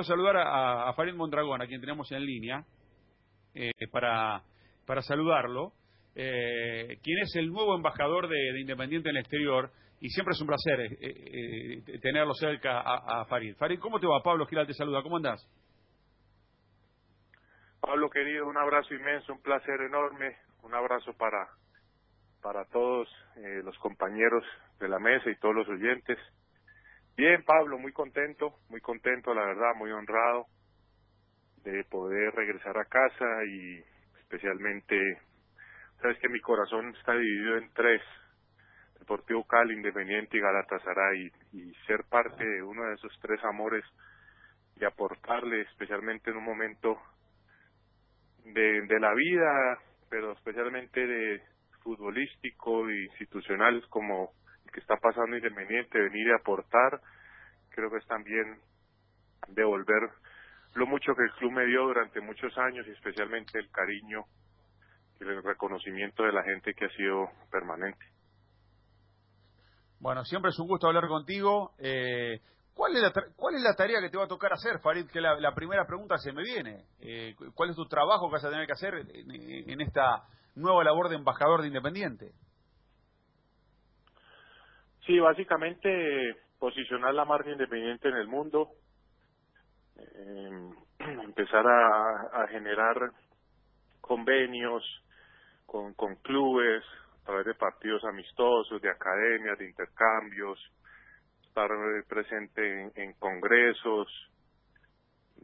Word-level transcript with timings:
Quiero 0.00 0.16
saludar 0.16 0.36
a, 0.38 0.88
a 0.88 0.94
Farid 0.94 1.12
Mondragón, 1.12 1.60
a 1.60 1.66
quien 1.66 1.78
tenemos 1.78 2.10
en 2.10 2.24
línea, 2.24 2.64
eh, 3.54 3.70
para, 3.92 4.42
para 4.86 5.02
saludarlo, 5.02 5.74
eh, 6.14 6.96
quien 7.02 7.18
es 7.18 7.36
el 7.36 7.50
nuevo 7.52 7.76
embajador 7.76 8.26
de, 8.26 8.58
Independiente 8.58 9.10
en 9.10 9.16
el 9.16 9.20
exterior, 9.20 9.70
y 10.00 10.08
siempre 10.08 10.32
es 10.32 10.40
un 10.40 10.46
placer 10.46 10.80
eh, 10.80 10.96
eh, 11.02 11.98
tenerlo 12.00 12.32
cerca 12.32 12.80
a, 12.80 13.20
a, 13.20 13.24
Farid. 13.26 13.56
Farid, 13.56 13.78
¿cómo 13.78 14.00
te 14.00 14.06
va? 14.06 14.22
Pablo 14.22 14.46
Giral 14.46 14.66
te 14.66 14.72
saluda, 14.72 15.02
¿cómo 15.02 15.18
andás? 15.18 15.46
Pablo 17.82 18.08
querido, 18.08 18.46
un 18.46 18.56
abrazo 18.56 18.94
inmenso, 18.94 19.34
un 19.34 19.42
placer 19.42 19.82
enorme, 19.82 20.34
un 20.62 20.74
abrazo 20.74 21.12
para, 21.12 21.46
para 22.40 22.64
todos 22.72 23.06
los 23.64 23.76
compañeros 23.80 24.44
de 24.78 24.88
la 24.88 24.98
mesa 24.98 25.28
y 25.28 25.36
todos 25.36 25.56
los 25.56 25.68
oyentes. 25.68 26.16
Bien, 27.20 27.44
Pablo, 27.44 27.78
muy 27.78 27.92
contento, 27.92 28.54
muy 28.70 28.80
contento, 28.80 29.34
la 29.34 29.44
verdad, 29.44 29.74
muy 29.76 29.92
honrado 29.92 30.46
de 31.64 31.84
poder 31.84 32.32
regresar 32.34 32.78
a 32.78 32.86
casa 32.86 33.44
y 33.44 33.84
especialmente, 34.20 34.98
sabes 36.00 36.18
que 36.18 36.30
mi 36.30 36.40
corazón 36.40 36.96
está 36.96 37.12
dividido 37.12 37.58
en 37.58 37.70
tres, 37.74 38.00
Deportivo 39.00 39.44
Cali, 39.44 39.74
Independiente 39.74 40.38
y 40.38 40.40
Galatasaray, 40.40 41.30
y, 41.52 41.74
ser 41.86 42.04
parte 42.08 42.42
de 42.42 42.62
uno 42.62 42.84
de 42.84 42.94
esos 42.94 43.12
tres 43.20 43.38
amores 43.44 43.84
y 44.76 44.86
aportarle, 44.86 45.60
especialmente 45.60 46.30
en 46.30 46.38
un 46.38 46.44
momento 46.44 46.96
de, 48.46 48.98
la 48.98 49.12
vida, 49.12 49.78
pero 50.08 50.32
especialmente 50.32 51.06
de 51.06 51.42
futbolístico 51.82 52.88
e 52.88 53.04
institucional 53.10 53.86
como 53.90 54.30
el 54.64 54.70
que 54.72 54.80
está 54.80 54.96
pasando 54.96 55.36
Independiente, 55.36 56.00
venir 56.00 56.28
y 56.28 56.32
aportar, 56.32 57.00
creo 57.80 57.90
que 57.90 57.98
es 57.98 58.06
también 58.06 58.60
devolver 59.48 60.10
lo 60.74 60.86
mucho 60.86 61.14
que 61.14 61.24
el 61.24 61.32
club 61.32 61.52
me 61.52 61.66
dio 61.66 61.82
durante 61.82 62.20
muchos 62.20 62.56
años 62.58 62.86
y 62.86 62.90
especialmente 62.90 63.58
el 63.58 63.70
cariño 63.70 64.24
y 65.18 65.24
el 65.24 65.42
reconocimiento 65.42 66.22
de 66.22 66.32
la 66.32 66.42
gente 66.42 66.74
que 66.74 66.84
ha 66.84 66.90
sido 66.90 67.26
permanente. 67.50 68.04
Bueno, 69.98 70.24
siempre 70.24 70.50
es 70.50 70.58
un 70.58 70.68
gusto 70.68 70.86
hablar 70.86 71.08
contigo. 71.08 71.72
Eh, 71.78 72.40
¿cuál, 72.74 72.96
es 72.96 73.02
la 73.02 73.12
¿Cuál 73.36 73.56
es 73.56 73.62
la 73.62 73.74
tarea 73.74 74.00
que 74.00 74.10
te 74.10 74.16
va 74.16 74.24
a 74.24 74.28
tocar 74.28 74.52
hacer, 74.52 74.78
Farid? 74.80 75.10
Que 75.10 75.20
la, 75.20 75.38
la 75.40 75.54
primera 75.54 75.86
pregunta 75.86 76.16
se 76.18 76.32
me 76.32 76.42
viene. 76.42 76.84
Eh, 77.00 77.34
¿Cuál 77.54 77.70
es 77.70 77.76
tu 77.76 77.86
trabajo 77.86 78.28
que 78.28 78.34
vas 78.34 78.44
a 78.44 78.50
tener 78.50 78.66
que 78.66 78.72
hacer 78.72 78.94
en, 78.94 79.70
en 79.70 79.80
esta 79.80 80.24
nueva 80.54 80.84
labor 80.84 81.08
de 81.08 81.16
embajador 81.16 81.62
de 81.62 81.68
Independiente? 81.68 82.32
Sí, 85.04 85.18
básicamente 85.18 86.36
posicionar 86.60 87.14
la 87.14 87.24
marca 87.24 87.50
independiente 87.50 88.08
en 88.08 88.16
el 88.16 88.28
mundo, 88.28 88.68
eh, 89.96 90.70
empezar 91.24 91.66
a, 91.66 92.46
generar 92.48 93.10
convenios 94.00 94.84
con, 95.66 95.94
con 95.94 96.16
clubes 96.16 96.84
a 97.22 97.26
través 97.26 97.46
de 97.46 97.54
partidos 97.54 98.04
amistosos, 98.04 98.80
de 98.82 98.90
academias, 98.90 99.58
de 99.58 99.68
intercambios, 99.68 100.58
estar 101.46 101.68
presente 102.08 102.92
en, 102.94 103.12
congresos, 103.14 104.08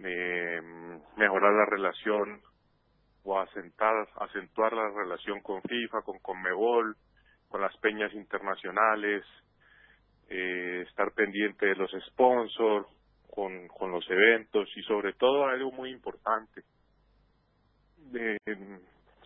eh, 0.05 0.61
mejorar 1.17 1.53
la 1.53 1.67
relación 1.67 2.41
o 3.25 3.41
acentar, 3.41 4.09
acentuar 4.21 4.73
la 4.73 4.89
relación 4.91 5.41
con 5.41 5.63
FIFA, 5.63 6.03
con 6.03 6.19
Conmebol, 6.19 6.97
con 7.49 7.61
las 7.61 7.77
peñas 7.79 8.13
internacionales, 8.13 9.25
eh, 10.29 10.85
estar 10.89 11.13
pendiente 11.13 11.67
de 11.67 11.77
los 11.77 11.91
sponsors, 12.09 12.87
con, 13.31 13.69
con 13.69 13.93
los 13.93 14.09
eventos 14.09 14.69
y 14.77 14.83
sobre 14.83 15.13
todo 15.13 15.47
algo 15.47 15.71
muy 15.71 15.91
importante, 15.91 16.63
de 18.11 18.39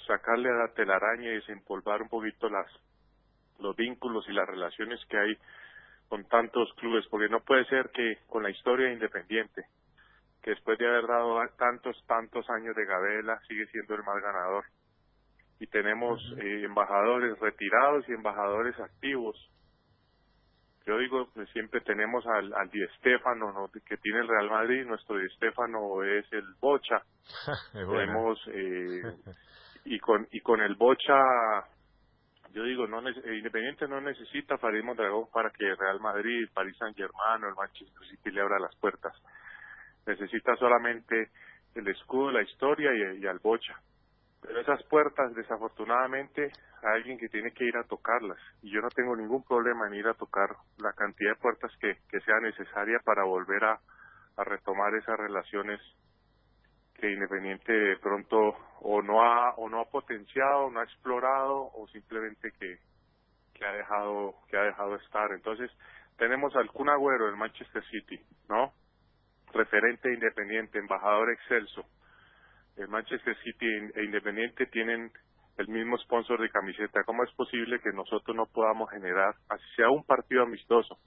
sacarle 0.06 0.48
a 0.50 0.66
la 0.66 0.74
telaraña 0.74 1.30
y 1.30 1.36
desempolvar 1.36 2.02
un 2.02 2.08
poquito 2.08 2.48
las 2.48 2.66
los 3.60 3.76
vínculos 3.76 4.26
y 4.28 4.32
las 4.32 4.48
relaciones 4.48 4.98
que 5.08 5.18
hay 5.18 5.36
con 6.08 6.24
tantos 6.24 6.72
clubes, 6.74 7.06
porque 7.08 7.28
no 7.28 7.40
puede 7.40 7.64
ser 7.66 7.90
que 7.90 8.18
con 8.26 8.42
la 8.42 8.50
historia 8.50 8.92
Independiente, 8.92 9.66
que 10.42 10.50
después 10.50 10.78
de 10.78 10.88
haber 10.88 11.06
dado 11.06 11.38
tantos, 11.56 12.02
tantos 12.06 12.48
años 12.50 12.74
de 12.74 12.84
Gabela, 12.84 13.38
sigue 13.46 13.66
siendo 13.66 13.94
el 13.94 14.02
más 14.02 14.20
ganador. 14.22 14.64
Y 15.60 15.66
tenemos 15.66 16.20
eh, 16.38 16.64
embajadores 16.64 17.38
retirados 17.38 18.08
y 18.08 18.12
embajadores 18.12 18.78
activos 18.80 19.36
yo 20.86 20.98
digo, 20.98 21.28
pues 21.34 21.48
siempre 21.50 21.80
tenemos 21.82 22.26
al, 22.26 22.52
al 22.54 22.70
Di 22.70 22.80
Stéfano 22.98 23.70
que 23.86 23.96
tiene 23.98 24.20
el 24.20 24.28
Real 24.28 24.50
Madrid, 24.50 24.86
nuestro 24.86 25.18
Di 25.18 25.28
Stéfano 25.36 26.02
es 26.02 26.32
el 26.32 26.46
Bocha. 26.60 27.02
tenemos 27.72 28.38
eh, 28.48 29.02
y 29.84 29.98
con 29.98 30.26
y 30.30 30.40
con 30.40 30.60
el 30.60 30.74
Bocha 30.74 31.14
yo 32.52 32.64
digo, 32.64 32.86
no 32.86 33.00
Independiente 33.08 33.86
no 33.86 34.00
necesita 34.00 34.58
Farid 34.58 34.82
Mondragón 34.82 35.28
para 35.32 35.50
que 35.50 35.74
Real 35.74 36.00
Madrid, 36.00 36.48
París 36.52 36.76
Saint 36.78 36.96
Germain 36.96 37.44
o 37.44 37.48
el 37.48 37.54
Manchester 37.54 38.08
City 38.08 38.30
le 38.30 38.40
abra 38.40 38.58
las 38.58 38.74
puertas. 38.76 39.14
Necesita 40.06 40.56
solamente 40.56 41.30
el 41.74 41.86
escudo, 41.88 42.32
la 42.32 42.42
historia 42.42 42.90
y, 42.92 43.22
y 43.22 43.26
al 43.26 43.38
Bocha. 43.38 43.76
Pero 44.42 44.60
esas 44.60 44.82
puertas, 44.84 45.34
desafortunadamente, 45.34 46.50
hay 46.82 46.96
alguien 46.96 47.18
que 47.18 47.28
tiene 47.28 47.52
que 47.52 47.64
ir 47.64 47.76
a 47.76 47.84
tocarlas. 47.84 48.38
Y 48.62 48.70
yo 48.70 48.80
no 48.80 48.88
tengo 48.88 49.14
ningún 49.14 49.44
problema 49.44 49.86
en 49.86 49.94
ir 49.94 50.06
a 50.08 50.14
tocar 50.14 50.56
la 50.78 50.92
cantidad 50.92 51.32
de 51.32 51.40
puertas 51.40 51.70
que, 51.78 51.98
que 52.08 52.20
sea 52.20 52.40
necesaria 52.40 52.98
para 53.04 53.24
volver 53.24 53.64
a, 53.64 53.80
a 54.36 54.44
retomar 54.44 54.94
esas 54.94 55.18
relaciones 55.18 55.80
que 56.94 57.10
Independiente 57.10 57.72
de 57.72 57.96
pronto 57.96 58.54
o 58.82 59.00
no 59.00 59.22
ha 59.22 59.54
o 59.54 59.70
no 59.70 59.80
ha 59.80 59.84
potenciado, 59.86 60.70
no 60.70 60.80
ha 60.80 60.84
explorado 60.84 61.70
o 61.72 61.88
simplemente 61.88 62.52
que, 62.58 62.78
que 63.54 63.64
ha 63.64 63.72
dejado 63.72 64.34
que 64.48 64.58
ha 64.58 64.64
dejado 64.64 64.96
estar. 64.96 65.32
Entonces, 65.32 65.70
tenemos 66.18 66.54
al 66.56 66.70
Kun 66.70 66.90
Agüero 66.90 67.24
del 67.26 67.36
Manchester 67.36 67.82
City, 67.86 68.20
¿no? 68.50 68.74
Referente 69.54 70.12
independiente, 70.12 70.78
embajador 70.78 71.30
excelso 71.30 71.86
el 72.80 72.88
Manchester 72.88 73.36
City 73.42 73.66
e 73.94 74.04
Independiente 74.04 74.66
tienen 74.66 75.12
el 75.58 75.68
mismo 75.68 75.98
sponsor 75.98 76.40
de 76.40 76.48
camiseta. 76.48 77.04
¿Cómo 77.04 77.24
es 77.24 77.32
posible 77.34 77.80
que 77.80 77.92
nosotros 77.92 78.34
no 78.34 78.46
podamos 78.46 78.90
generar, 78.90 79.34
así 79.50 79.64
sea 79.76 79.90
un 79.90 80.04
partido 80.04 80.44
amistoso, 80.44 80.98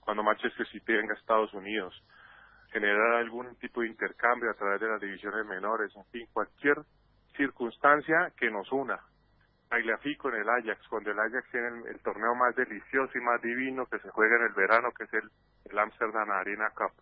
cuando 0.00 0.22
Manchester 0.22 0.66
City 0.68 0.92
venga 0.92 1.14
a 1.14 1.18
Estados 1.18 1.52
Unidos, 1.52 1.92
generar 2.70 3.16
algún 3.16 3.56
tipo 3.56 3.80
de 3.80 3.88
intercambio 3.88 4.50
a 4.50 4.54
través 4.54 4.80
de 4.80 4.88
las 4.88 5.00
divisiones 5.00 5.44
menores, 5.46 5.90
en 5.96 6.04
fin, 6.06 6.26
cualquier 6.32 6.76
circunstancia 7.36 8.32
que 8.36 8.50
nos 8.50 8.70
una. 8.70 9.00
Agliafico 9.68 10.28
en 10.28 10.36
el 10.36 10.48
Ajax, 10.48 10.86
cuando 10.88 11.10
el 11.10 11.18
Ajax 11.18 11.50
tiene 11.50 11.90
el, 11.90 12.00
torneo 12.02 12.36
más 12.36 12.54
delicioso 12.54 13.10
y 13.18 13.20
más 13.20 13.42
divino 13.42 13.86
que 13.86 13.98
se 13.98 14.10
juega 14.10 14.36
en 14.36 14.42
el 14.44 14.52
verano, 14.52 14.90
que 14.96 15.04
es 15.04 15.10
el 15.64 15.78
Amsterdam 15.78 16.30
Arena 16.30 16.70
Cup 16.70 16.92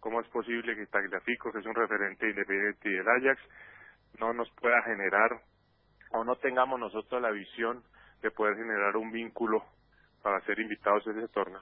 ¿Cómo 0.00 0.20
es 0.20 0.28
posible 0.28 0.74
que 0.74 0.86
Tagliafico, 0.86 1.52
que 1.52 1.58
es 1.58 1.66
un 1.66 1.74
referente 1.74 2.28
independiente 2.28 2.88
del 2.88 3.08
Ajax, 3.08 3.40
no 4.18 4.32
nos 4.32 4.50
pueda 4.52 4.82
generar 4.82 5.40
o 6.12 6.24
no 6.24 6.36
tengamos 6.36 6.80
nosotros 6.80 7.20
la 7.22 7.30
visión 7.30 7.82
de 8.22 8.30
poder 8.30 8.56
generar 8.56 8.96
un 8.96 9.12
vínculo 9.12 9.64
para 10.22 10.40
ser 10.40 10.58
invitados 10.58 11.06
a 11.06 11.10
ese 11.10 11.28
torneo? 11.28 11.60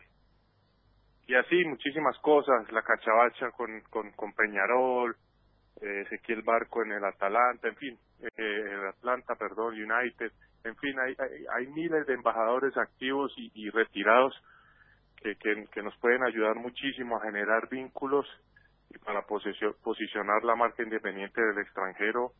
Y 1.27 1.35
así 1.35 1.63
muchísimas 1.65 2.17
cosas, 2.21 2.71
la 2.73 2.83
cachabacha 2.83 3.51
con, 3.51 3.81
con, 3.91 4.13
con 4.13 4.33
Peñarol, 4.33 5.15
eh, 5.83 6.03
Ezequiel 6.07 6.43
Barco 6.43 6.83
en 6.83 6.93
el 6.93 7.05
Atalanta, 7.05 7.69
en 7.69 7.77
fin, 7.77 7.99
eh, 8.23 8.31
el 8.37 8.87
Atlanta, 8.87 9.35
perdón, 9.35 9.75
United, 9.75 10.33
en 10.65 10.77
fin, 10.77 10.99
hay, 10.99 11.15
hay, 11.19 11.45
hay 11.55 11.67
miles 11.69 12.07
de 12.07 12.15
embajadores 12.15 12.77
activos 12.77 13.33
y, 13.37 13.51
y 13.55 13.69
retirados 13.71 14.35
que, 15.23 15.37
que, 15.37 15.83
nos 15.83 15.97
pueden 15.99 16.23
ayudar 16.25 16.57
muchísimo 16.57 17.17
a 17.17 17.23
generar 17.23 17.69
vínculos 17.69 18.27
y 18.91 18.99
para 18.99 19.23
posicionar 19.27 20.45
la 20.45 20.55
marca 20.55 20.83
independiente 20.83 21.41
del 21.41 21.59
extranjero 21.59 22.33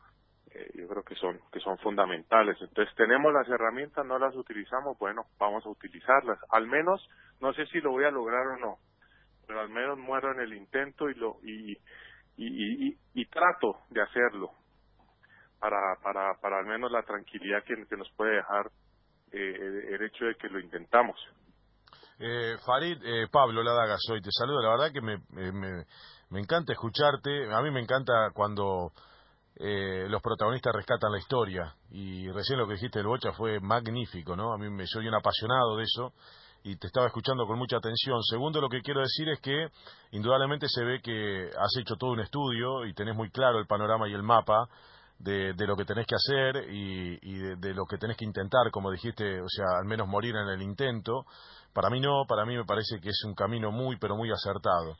eh, 0.51 0.71
yo 0.75 0.87
creo 0.87 1.03
que 1.03 1.15
son 1.15 1.39
que 1.51 1.59
son 1.59 1.77
fundamentales. 1.79 2.57
Entonces 2.59 2.95
tenemos 2.95 3.31
las 3.33 3.47
herramientas 3.49 4.05
no 4.05 4.17
las 4.17 4.35
utilizamos 4.35 4.97
bueno 4.97 5.25
vamos 5.37 5.65
a 5.65 5.69
utilizarlas. 5.69 6.39
Al 6.49 6.67
menos 6.67 7.07
no 7.41 7.53
sé 7.53 7.65
si 7.67 7.81
lo 7.81 7.91
voy 7.91 8.05
a 8.05 8.11
lograr 8.11 8.47
o 8.47 8.57
no 8.57 8.77
pero 9.45 9.61
al 9.61 9.69
menos 9.69 9.97
muero 9.97 10.31
en 10.31 10.39
el 10.39 10.53
intento 10.53 11.09
y 11.09 11.15
lo 11.15 11.37
y 11.43 11.73
y, 12.37 12.87
y, 12.87 12.97
y 13.13 13.25
trato 13.25 13.81
de 13.89 14.01
hacerlo 14.01 14.51
para 15.59 15.97
para 16.01 16.35
para 16.35 16.59
al 16.59 16.65
menos 16.65 16.91
la 16.91 17.03
tranquilidad 17.03 17.63
que, 17.63 17.75
que 17.85 17.97
nos 17.97 18.09
puede 18.11 18.37
dejar 18.37 18.71
eh, 19.31 19.89
el 19.89 20.01
hecho 20.03 20.25
de 20.25 20.35
que 20.35 20.49
lo 20.49 20.59
intentamos 20.59 21.19
eh, 22.19 22.57
Farid, 22.65 23.01
eh, 23.03 23.27
Pablo 23.31 23.63
Ladaga 23.63 23.95
soy, 23.97 24.21
te 24.21 24.29
saludo, 24.31 24.61
la 24.61 24.69
verdad 24.69 24.91
que 24.91 25.01
me, 25.01 25.17
me, 25.31 25.85
me 26.29 26.39
encanta 26.39 26.73
escucharte, 26.73 27.51
a 27.51 27.61
mí 27.61 27.71
me 27.71 27.79
encanta 27.79 28.31
cuando 28.33 28.91
eh, 29.55 30.07
los 30.07 30.21
protagonistas 30.21 30.73
rescatan 30.73 31.11
la 31.11 31.17
historia 31.17 31.75
y 31.91 32.29
recién 32.31 32.59
lo 32.59 32.67
que 32.67 32.73
dijiste 32.73 32.99
del 32.99 33.07
Bocha 33.07 33.31
fue 33.33 33.59
magnífico, 33.59 34.35
¿no? 34.35 34.53
A 34.53 34.57
mí 34.57 34.69
me 34.69 34.85
soy 34.85 35.07
un 35.07 35.15
apasionado 35.15 35.75
de 35.75 35.83
eso 35.83 36.13
y 36.63 36.75
te 36.77 36.87
estaba 36.87 37.07
escuchando 37.07 37.45
con 37.45 37.57
mucha 37.57 37.77
atención. 37.77 38.21
Segundo, 38.23 38.61
lo 38.61 38.69
que 38.69 38.81
quiero 38.81 39.01
decir 39.01 39.27
es 39.29 39.39
que 39.39 39.67
indudablemente 40.11 40.67
se 40.69 40.83
ve 40.83 41.01
que 41.01 41.49
has 41.57 41.75
hecho 41.77 41.95
todo 41.95 42.11
un 42.11 42.19
estudio 42.19 42.85
y 42.85 42.93
tenés 42.93 43.15
muy 43.15 43.31
claro 43.31 43.59
el 43.59 43.67
panorama 43.67 44.07
y 44.07 44.13
el 44.13 44.23
mapa 44.23 44.69
de, 45.19 45.67
lo 45.67 45.75
que 45.75 45.85
tenés 45.85 46.07
que 46.07 46.15
hacer 46.15 46.65
y, 46.71 47.55
de, 47.55 47.73
lo 47.73 47.85
que 47.85 47.97
tenés 47.97 48.17
que 48.17 48.25
intentar, 48.25 48.71
como 48.71 48.91
dijiste, 48.91 49.41
o 49.41 49.49
sea, 49.49 49.65
al 49.79 49.85
menos 49.85 50.07
morir 50.07 50.35
en 50.35 50.47
el 50.47 50.61
intento. 50.61 51.25
Para 51.73 51.89
mí 51.89 51.99
no, 51.99 52.23
para 52.27 52.45
mí 52.45 52.55
me 52.55 52.65
parece 52.65 52.99
que 52.99 53.09
es 53.09 53.23
un 53.25 53.35
camino 53.35 53.71
muy, 53.71 53.97
pero 53.97 54.15
muy 54.15 54.31
acertado. 54.31 54.97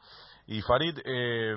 Y 0.48 0.62
Farid, 0.62 0.98
eh, 1.06 1.56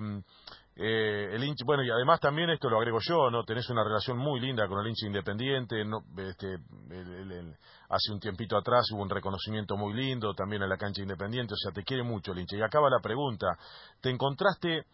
eh, 0.77 1.29
el 1.33 1.45
hincha, 1.45 1.65
bueno, 1.67 1.83
y 1.83 1.91
además 1.91 2.21
también 2.21 2.51
esto 2.51 2.71
lo 2.71 2.79
agrego 2.79 2.99
yo, 3.01 3.31
¿no? 3.31 3.45
Tenés 3.45 3.69
una 3.69 3.85
relación 3.85 4.17
muy 4.17 4.41
linda 4.41 4.67
con 4.69 4.81
el 4.81 4.89
hincha 4.89 5.07
independiente, 5.07 5.85
no, 5.85 6.05
este, 6.17 6.57
hace 7.91 8.13
un 8.13 8.21
tiempito 8.21 8.57
atrás 8.57 8.91
hubo 8.93 9.03
un 9.03 9.11
reconocimiento 9.11 9.77
muy 9.77 9.93
lindo 9.93 10.33
también 10.35 10.63
en 10.63 10.71
la 10.71 10.79
cancha 10.79 11.03
independiente, 11.03 11.55
o 11.55 11.57
sea, 11.57 11.73
te 11.73 11.83
quiere 11.83 12.03
mucho 12.03 12.33
el 12.33 12.39
hincha. 12.39 12.57
Y 12.57 12.63
acaba 12.63 12.89
la 12.89 13.01
pregunta, 13.01 13.49
¿te 14.01 14.09
encontraste 14.09 14.85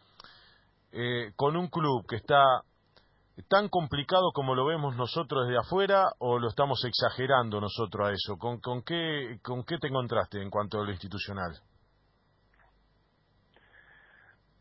eh, 0.91 1.33
con 1.37 1.57
un 1.57 1.69
club 1.69 2.07
que 2.09 2.17
está 2.17 2.63
tan 3.49 3.69
complicado 3.69 4.33
como 4.33 4.55
lo 4.55 4.67
vemos 4.67 4.97
nosotros 4.97 5.47
desde 5.47 5.61
afuera 5.61 6.11
o 6.19 6.39
lo 6.39 6.49
estamos 6.49 6.85
exagerando 6.85 7.61
nosotros 7.61 8.09
a 8.09 8.13
eso? 8.13 8.37
¿Con, 8.39 8.61
con, 8.61 8.83
qué, 8.83 9.39
con 9.43 9.65
qué 9.65 9.79
te 9.79 9.89
encontraste 9.89 10.43
en 10.43 10.51
cuanto 10.51 10.81
a 10.81 10.85
lo 10.85 10.91
institucional? 10.91 11.53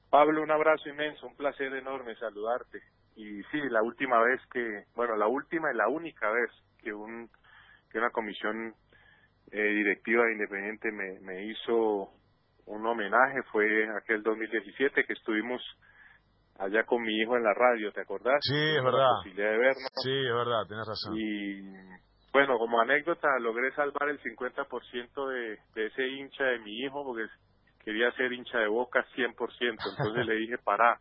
Pablo, 0.09 0.41
un 0.41 0.51
abrazo 0.51 0.89
inmenso, 0.89 1.27
un 1.27 1.35
placer 1.35 1.74
enorme 1.74 2.15
saludarte. 2.15 2.81
Y 3.15 3.41
sí, 3.51 3.59
la 3.69 3.81
última 3.81 4.21
vez 4.21 4.41
que, 4.51 4.85
bueno, 4.95 5.15
la 5.15 5.27
última 5.27 5.71
y 5.74 5.75
la 5.75 5.88
única 5.88 6.29
vez 6.29 6.51
que 6.79 6.94
un 6.94 7.29
que 7.89 7.97
una 8.00 8.12
comisión 8.12 8.75
eh, 9.51 9.62
directiva 9.62 10.29
independiente 10.29 10.91
me 10.91 11.45
hizo 11.45 12.12
un 12.65 12.85
homenaje 12.85 13.41
fue 13.51 13.65
aquel 13.95 14.21
2017 14.24 15.06
que 15.06 15.13
estuvimos 15.13 15.62
allá 16.59 16.83
con 16.86 17.01
mi 17.01 17.15
hijo 17.15 17.36
en 17.36 17.44
la 17.44 17.54
radio, 17.54 17.92
¿te 17.92 18.01
acordás? 18.01 18.39
Sí, 18.42 18.75
es 18.75 18.83
verdad. 18.83 19.09
posibilidad 19.18 19.51
de 19.51 19.57
vernos. 19.57 19.92
Sí, 20.04 20.12
es 20.12 20.33
verdad, 20.33 20.68
tienes 20.68 20.88
razón. 20.88 21.13
Y 21.18 21.62
bueno, 22.31 22.57
como 22.57 22.80
anécdota, 22.80 23.27
logré 23.39 23.71
salvar 23.74 24.09
el 24.09 24.19
50% 24.21 25.27
de, 25.30 25.59
de 25.75 25.86
ese 25.88 26.07
hincha 26.07 26.44
de 26.44 26.59
mi 26.59 26.71
hijo 26.81 27.04
porque 27.04 27.25
quería 27.83 28.12
ser 28.12 28.33
hincha 28.33 28.59
de 28.59 28.68
boca 28.68 29.06
100%. 29.15 29.33
Entonces 29.69 30.25
le 30.25 30.36
dije, 30.36 30.57
para, 30.57 31.00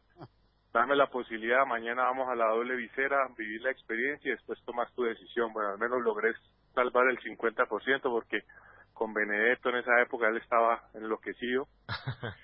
dame 0.72 0.94
la 0.94 1.08
posibilidad, 1.08 1.66
mañana 1.66 2.04
vamos 2.04 2.28
a 2.28 2.36
la 2.36 2.46
doble 2.46 2.76
visera, 2.76 3.16
vivir 3.36 3.60
la 3.62 3.70
experiencia 3.70 4.28
y 4.28 4.32
después 4.32 4.62
tomas 4.64 4.92
tu 4.94 5.02
decisión. 5.02 5.52
Bueno, 5.52 5.70
al 5.70 5.78
menos 5.78 6.00
logré 6.02 6.32
salvar 6.74 7.08
el 7.08 7.18
50% 7.18 8.02
porque 8.02 8.42
con 8.96 9.12
Benedetto 9.12 9.68
en 9.68 9.76
esa 9.76 10.00
época 10.00 10.28
él 10.28 10.38
estaba 10.38 10.82
enloquecido. 10.94 11.68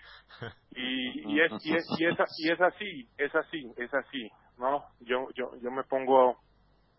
Y, 0.74 1.34
y, 1.34 1.40
es, 1.40 1.52
y, 1.62 1.74
es, 1.76 1.86
y, 1.98 2.06
es, 2.06 2.16
y 2.38 2.50
es 2.50 2.60
así, 2.60 3.08
es 3.16 3.34
así, 3.34 3.72
es 3.76 3.94
así. 3.94 4.30
no 4.58 4.82
Yo, 5.00 5.28
yo, 5.36 5.52
yo 5.62 5.70
me 5.70 5.84
pongo 5.84 6.40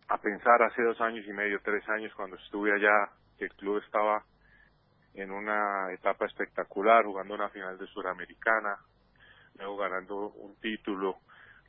a 0.08 0.16
pensar 0.18 0.62
hace 0.62 0.82
dos 0.82 0.98
años 1.00 1.26
y 1.26 1.32
medio, 1.32 1.60
tres 1.62 1.86
años, 1.90 2.14
cuando 2.14 2.36
estuve 2.36 2.72
allá, 2.72 3.10
que 3.36 3.46
el 3.46 3.54
club 3.54 3.82
estaba 3.84 4.24
en 5.14 5.30
una 5.30 5.92
etapa 5.92 6.26
espectacular, 6.26 7.04
jugando 7.04 7.34
una 7.34 7.50
final 7.50 7.76
de 7.76 7.86
Suramericana, 7.88 8.78
luego 9.58 9.76
ganando 9.76 10.28
un 10.30 10.58
título, 10.60 11.18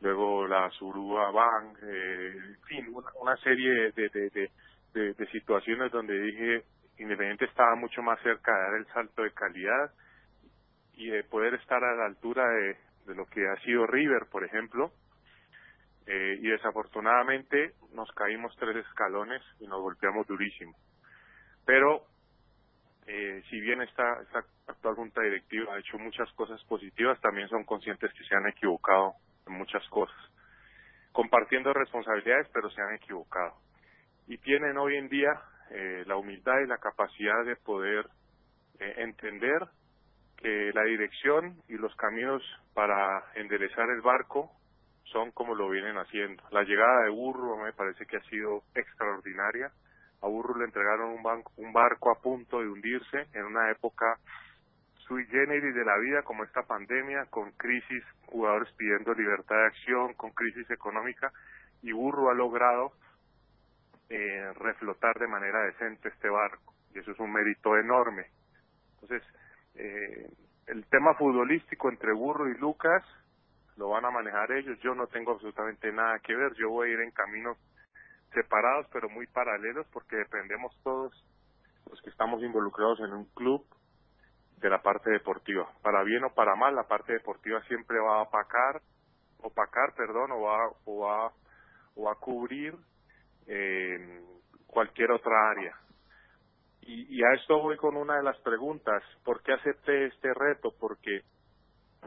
luego 0.01 0.47
la 0.47 0.69
Suruba 0.71 1.31
Bank, 1.31 1.77
eh, 1.83 2.33
en 2.35 2.61
fin, 2.67 2.95
una, 3.21 3.35
serie 3.37 3.91
de, 3.91 4.09
de, 4.09 4.49
de, 4.93 5.13
de, 5.13 5.27
situaciones 5.27 5.91
donde 5.91 6.19
dije, 6.19 6.63
Independiente 6.97 7.45
estaba 7.45 7.75
mucho 7.75 8.01
más 8.01 8.19
cerca 8.21 8.53
de 8.53 8.61
dar 8.61 8.73
el 8.75 8.87
salto 8.87 9.23
de 9.23 9.31
calidad 9.31 9.91
y 10.93 11.09
de 11.09 11.23
poder 11.25 11.55
estar 11.55 11.83
a 11.83 11.95
la 11.95 12.05
altura 12.05 12.47
de, 12.47 12.77
lo 13.13 13.25
que 13.25 13.47
ha 13.47 13.55
sido 13.63 13.85
River, 13.85 14.27
por 14.31 14.45
ejemplo, 14.45 14.91
eh, 16.07 16.37
y 16.39 16.47
desafortunadamente 16.47 17.73
nos 17.93 18.11
caímos 18.13 18.55
tres 18.57 18.85
escalones 18.85 19.41
y 19.59 19.67
nos 19.67 19.81
golpeamos 19.81 20.25
durísimo. 20.25 20.75
Pero 21.65 22.05
eh, 23.07 23.43
si 23.49 23.59
bien 23.59 23.81
esta, 23.81 24.21
esta 24.21 24.45
actual 24.67 24.95
junta 24.95 25.21
directiva 25.21 25.75
ha 25.75 25.79
hecho 25.79 25.97
muchas 25.97 26.31
cosas 26.33 26.63
positivas, 26.63 27.19
también 27.19 27.49
son 27.49 27.65
conscientes 27.65 28.11
que 28.13 28.23
se 28.23 28.35
han 28.35 28.47
equivocado 28.47 29.15
en 29.45 29.53
muchas 29.53 29.87
cosas, 29.89 30.17
compartiendo 31.11 31.73
responsabilidades, 31.73 32.47
pero 32.53 32.69
se 32.69 32.81
han 32.81 32.95
equivocado. 32.95 33.53
Y 34.27 34.37
tienen 34.37 34.77
hoy 34.77 34.95
en 34.95 35.09
día 35.09 35.29
eh, 35.75 36.03
la 36.07 36.15
humildad 36.15 36.59
y 36.63 36.67
la 36.67 36.77
capacidad 36.77 37.43
de 37.45 37.55
poder 37.57 38.07
eh, 38.79 38.93
entender 38.97 39.67
que 40.37 40.71
la 40.73 40.83
dirección 40.83 41.61
y 41.67 41.73
los 41.73 41.95
caminos 41.95 42.41
para 42.73 43.23
enderezar 43.35 43.89
el 43.89 44.01
barco 44.01 44.51
son 45.03 45.31
como 45.31 45.53
lo 45.53 45.69
vienen 45.69 45.97
haciendo. 45.97 46.43
La 46.51 46.63
llegada 46.63 47.03
de 47.03 47.09
Burro 47.09 47.57
me 47.57 47.73
parece 47.73 48.05
que 48.05 48.17
ha 48.17 48.23
sido 48.29 48.63
extraordinaria 48.73 49.71
a 50.21 50.27
Burro 50.27 50.57
le 50.57 50.65
entregaron 50.65 51.11
un, 51.11 51.23
banco, 51.23 51.51
un 51.57 51.71
barco 51.71 52.09
a 52.09 52.19
punto 52.19 52.59
de 52.59 52.67
hundirse 52.67 53.27
en 53.33 53.45
una 53.45 53.69
época 53.69 54.17
sui 55.07 55.23
generis 55.27 55.75
de 55.75 55.85
la 55.85 55.97
vida 55.99 56.23
como 56.23 56.43
esta 56.43 56.63
pandemia, 56.63 57.25
con 57.29 57.51
crisis, 57.51 58.03
jugadores 58.25 58.71
pidiendo 58.75 59.13
libertad 59.13 59.55
de 59.55 59.65
acción, 59.67 60.13
con 60.15 60.31
crisis 60.31 60.69
económica, 60.71 61.31
y 61.83 61.91
Burro 61.91 62.31
ha 62.31 62.33
logrado 62.33 62.93
eh, 64.09 64.53
reflotar 64.55 65.17
de 65.19 65.27
manera 65.27 65.61
decente 65.63 66.09
este 66.09 66.29
barco, 66.29 66.73
y 66.93 66.99
eso 66.99 67.11
es 67.11 67.19
un 67.19 67.31
mérito 67.31 67.77
enorme. 67.77 68.27
Entonces, 68.93 69.23
eh, 69.75 70.29
el 70.67 70.85
tema 70.87 71.13
futbolístico 71.15 71.89
entre 71.89 72.13
Burro 72.13 72.49
y 72.49 72.57
Lucas 72.57 73.03
lo 73.77 73.89
van 73.89 74.05
a 74.05 74.11
manejar 74.11 74.51
ellos, 74.51 74.79
yo 74.79 74.95
no 74.95 75.07
tengo 75.07 75.33
absolutamente 75.33 75.91
nada 75.91 76.19
que 76.19 76.35
ver, 76.35 76.53
yo 76.55 76.69
voy 76.69 76.89
a 76.89 76.93
ir 76.93 76.99
en 77.01 77.11
camino 77.11 77.57
separados 78.33 78.87
pero 78.91 79.09
muy 79.09 79.27
paralelos 79.27 79.87
porque 79.91 80.17
dependemos 80.17 80.77
todos 80.83 81.13
los 81.89 82.01
que 82.01 82.09
estamos 82.09 82.41
involucrados 82.43 82.99
en 82.99 83.13
un 83.13 83.25
club 83.33 83.65
de 84.57 84.69
la 84.69 84.81
parte 84.81 85.09
deportiva. 85.09 85.69
Para 85.81 86.03
bien 86.03 86.23
o 86.23 86.33
para 86.33 86.55
mal, 86.55 86.75
la 86.75 86.87
parte 86.87 87.13
deportiva 87.13 87.61
siempre 87.63 87.99
va 87.99 88.17
a 88.17 88.21
opacar, 88.23 88.81
opacar, 89.41 89.93
perdón, 89.95 90.31
o 90.31 90.41
va, 90.41 90.69
o 90.85 90.99
va, 90.99 91.31
o 91.95 92.03
va 92.03 92.11
a 92.13 92.15
cubrir 92.15 92.75
eh, 93.47 94.21
cualquier 94.67 95.11
otra 95.11 95.51
área. 95.51 95.75
Y, 96.81 97.17
y 97.17 97.23
a 97.23 97.33
esto 97.33 97.61
voy 97.61 97.77
con 97.77 97.95
una 97.95 98.17
de 98.17 98.23
las 98.23 98.37
preguntas. 98.41 99.01
¿Por 99.23 99.41
qué 99.41 99.53
acepté 99.53 100.05
este 100.05 100.33
reto? 100.33 100.73
Porque 100.79 101.21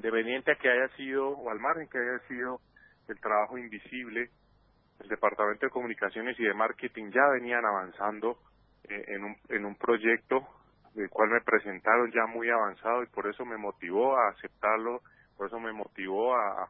dependiente 0.01 0.53
a 0.53 0.57
que 0.57 0.69
haya 0.69 0.89
sido, 0.97 1.31
o 1.31 1.51
al 1.51 1.59
margen 1.59 1.89
que 1.89 1.99
haya 1.99 2.19
sido 2.29 2.61
el 3.09 3.19
trabajo 3.21 3.59
invisible 3.59 4.31
el 5.01 5.09
Departamento 5.09 5.67
de 5.67 5.71
Comunicaciones 5.71 6.39
y 6.41 6.45
de 6.45 6.55
Marketing 6.55 7.11
ya 7.11 7.27
venían 7.33 7.65
avanzando 7.65 8.39
eh, 8.89 9.05
en, 9.09 9.25
un, 9.25 9.37
en 9.49 9.65
un 9.65 9.77
proyecto 9.77 10.47
del 10.95 11.09
cual 11.11 11.31
me 11.31 11.41
presentaron 11.41 12.11
ya 12.11 12.27
muy 12.27 12.51
avanzado 12.51 13.03
y 13.03 13.07
por 13.07 13.29
eso 13.29 13.45
me 13.45 13.57
motivó 13.57 14.17
a 14.17 14.31
aceptarlo, 14.31 15.03
por 15.37 15.47
eso 15.47 15.61
me 15.61 15.73
motivó 15.73 16.35
a, 16.35 16.69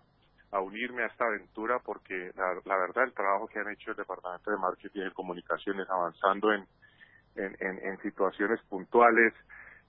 a 0.50 0.60
unirme 0.60 1.02
a 1.02 1.06
esta 1.06 1.24
aventura 1.24 1.78
porque 1.84 2.30
la, 2.36 2.54
la 2.64 2.76
verdad 2.76 3.04
el 3.04 3.12
trabajo 3.12 3.48
que 3.48 3.58
han 3.58 3.70
hecho 3.70 3.90
el 3.90 3.96
Departamento 3.96 4.50
de 4.50 4.56
Marketing 4.56 5.02
y 5.06 5.10
Comunicaciones 5.12 5.86
avanzando 5.90 6.52
en, 6.52 6.66
en, 7.36 7.56
en, 7.60 7.78
en 7.86 7.98
situaciones 7.98 8.60
puntuales, 8.68 9.34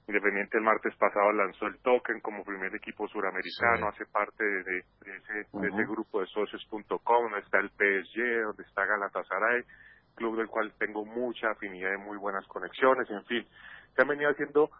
Independiente 0.10 0.58
el 0.58 0.64
martes 0.64 0.96
pasado 0.96 1.32
lanzó 1.34 1.68
el 1.68 1.78
token 1.84 2.20
como 2.22 2.44
primer 2.44 2.74
equipo 2.74 3.08
suramericano, 3.10 3.90
hace 3.90 4.08
parte 4.08 4.44
de, 4.44 4.80
ese, 4.80 5.42
ese, 5.42 5.86
grupo 5.86 6.22
de 6.22 6.26
socios.com, 6.26 6.98
donde 7.06 7.40
está 7.42 7.60
el 7.60 7.70
PSG, 7.70 8.42
donde 8.44 8.64
está 8.64 8.86
Galatasaray, 8.86 9.62
club 10.16 10.38
del 10.38 10.48
cual 10.48 10.74
tengo 10.80 11.06
mucha 11.06 11.52
afinidad 11.52 11.94
y 11.94 12.00
muy 12.00 12.18
buenas 12.18 12.44
conexiones, 12.48 13.08
en 13.12 13.24
fin, 13.26 13.46
se 13.96 14.02
han 14.02 14.08
venido 14.08 14.32
haciendo 14.32 14.72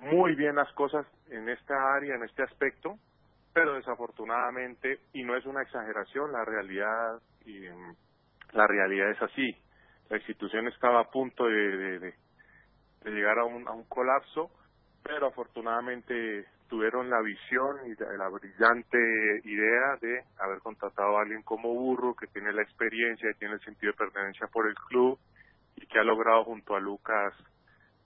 muy 0.00 0.34
bien 0.36 0.56
las 0.56 0.72
cosas 0.72 1.06
en 1.28 1.50
esta 1.50 1.74
área, 1.94 2.14
en 2.14 2.22
este 2.22 2.44
aspecto, 2.44 2.96
pero 3.58 3.74
desafortunadamente, 3.74 5.00
y 5.12 5.24
no 5.24 5.36
es 5.36 5.44
una 5.44 5.62
exageración, 5.62 6.30
la 6.30 6.44
realidad, 6.44 7.20
y, 7.44 7.66
la 8.52 8.66
realidad 8.68 9.10
es 9.10 9.20
así. 9.20 9.56
La 10.10 10.16
institución 10.16 10.68
estaba 10.68 11.00
a 11.00 11.10
punto 11.10 11.44
de 11.44 12.14
llegar 13.04 13.40
a 13.40 13.44
un, 13.44 13.66
a 13.66 13.72
un 13.72 13.84
colapso 13.84 14.52
pero 15.02 15.28
afortunadamente 15.28 16.44
tuvieron 16.68 17.08
la 17.08 17.22
visión 17.22 17.78
y 17.86 17.94
la, 18.18 18.28
brillante 18.28 18.98
idea 19.44 19.96
de 20.02 20.22
haber 20.38 20.58
contratado 20.58 21.16
a 21.16 21.22
alguien 21.22 21.42
como 21.42 21.72
Burro, 21.72 22.14
que 22.14 22.26
tiene 22.26 22.52
la 22.52 22.62
experiencia, 22.62 23.30
y 23.30 23.38
tiene 23.38 23.54
el 23.54 23.60
sentido 23.60 23.92
de 23.92 23.96
pertenencia 23.96 24.46
por 24.48 24.68
el 24.68 24.74
club 24.74 25.18
y 25.76 25.86
que 25.86 25.98
ha 25.98 26.04
logrado 26.04 26.44
junto 26.44 26.76
a 26.76 26.80
Lucas 26.80 27.32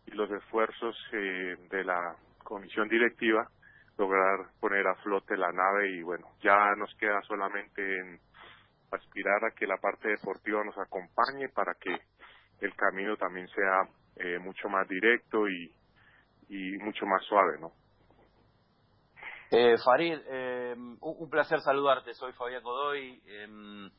y 0.06 0.12
los 0.12 0.30
esfuerzos 0.30 0.97
eh, 1.12 1.56
de 1.71 1.85
la 1.85 2.14
comisión 2.44 2.88
directiva 2.88 3.49
lograr 3.99 4.49
poner 4.61 4.87
a 4.87 4.95
flote 4.97 5.37
la 5.37 5.53
nave 5.53 5.91
y 5.91 6.03
bueno, 6.03 6.27
ya 6.41 6.75
nos 6.77 6.95
queda 6.97 7.21
solamente 7.23 7.99
en 7.99 8.21
aspirar 8.91 9.45
a 9.45 9.51
que 9.51 9.67
la 9.67 9.77
parte 9.77 10.09
deportiva 10.09 10.65
nos 10.65 10.77
acompañe 10.79 11.49
para 11.49 11.75
que 11.75 11.97
el 12.61 12.75
camino 12.75 13.17
también 13.17 13.49
sea 13.49 13.89
eh, 14.17 14.39
mucho 14.39 14.69
más 14.69 14.89
directo 14.89 15.49
y, 15.49 15.75
y 16.49 16.79
mucho 16.79 17.07
más 17.07 17.23
suave, 17.25 17.59
¿no? 17.61 17.73
Eh, 19.55 19.77
Farid, 19.85 20.19
eh, 20.31 20.75
un, 21.01 21.29
placer 21.29 21.61
saludarte. 21.61 22.15
Soy 22.15 22.33
Fabián 22.33 22.63
Godoy. 22.63 23.21
Eh, 23.27 23.91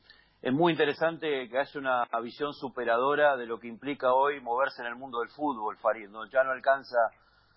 es 0.42 0.52
muy 0.52 0.72
interesante 0.72 1.48
que 1.48 1.58
haya 1.58 1.80
una 1.80 2.08
visión 2.20 2.52
superadora 2.52 3.36
de 3.36 3.46
lo 3.46 3.60
que 3.60 3.68
implica 3.68 4.12
hoy 4.14 4.40
moverse 4.40 4.82
en 4.82 4.88
el 4.88 4.96
mundo 4.96 5.20
del 5.20 5.28
fútbol, 5.28 5.78
Farid. 5.78 6.08
¿no? 6.08 6.26
Ya 6.26 6.42
no 6.42 6.50
alcanza 6.50 6.96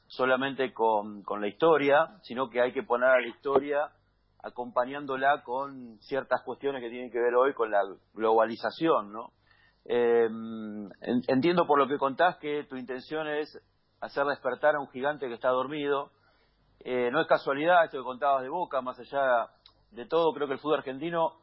solamente 0.08 0.74
con, 0.74 1.24
con 1.24 1.42
la 1.42 1.48
historia, 1.48 2.18
sino 2.24 2.50
que 2.50 2.62
hay 2.62 2.74
que 2.74 2.84
poner 2.84 3.10
a 3.10 3.20
la 3.20 3.28
historia 3.28 3.92
acompañándola 4.44 5.44
con 5.44 6.00
ciertas 6.00 6.42
cuestiones 6.44 6.82
que 6.82 6.90
tienen 6.90 7.12
que 7.12 7.20
ver 7.20 7.36
hoy 7.36 7.54
con 7.54 7.72
la 7.72 7.82
globalización, 8.14 9.12
¿no? 9.12 9.32
Eh, 9.86 10.28
entiendo 11.28 11.66
por 11.66 11.80
lo 11.80 11.88
que 11.88 11.98
contás 11.98 12.38
que 12.38 12.66
tu 12.66 12.76
intención 12.76 13.28
es 13.28 13.58
hacer 14.02 14.26
despertar 14.26 14.76
a 14.76 14.80
un 14.80 14.90
gigante 14.90 15.28
que 15.28 15.34
está 15.34 15.50
dormido. 15.50 16.12
Eh, 16.82 17.10
no 17.12 17.22
es 17.22 17.28
casualidad 17.28 17.86
esto 17.86 17.98
que 17.98 18.04
contabas 18.04 18.44
de 18.44 18.50
Boca, 18.50 18.82
más 18.82 19.00
allá 19.00 19.50
de 19.92 20.06
todo, 20.06 20.34
creo 20.34 20.48
que 20.48 20.54
el 20.54 20.60
fútbol 20.60 20.80
argentino 20.80 21.34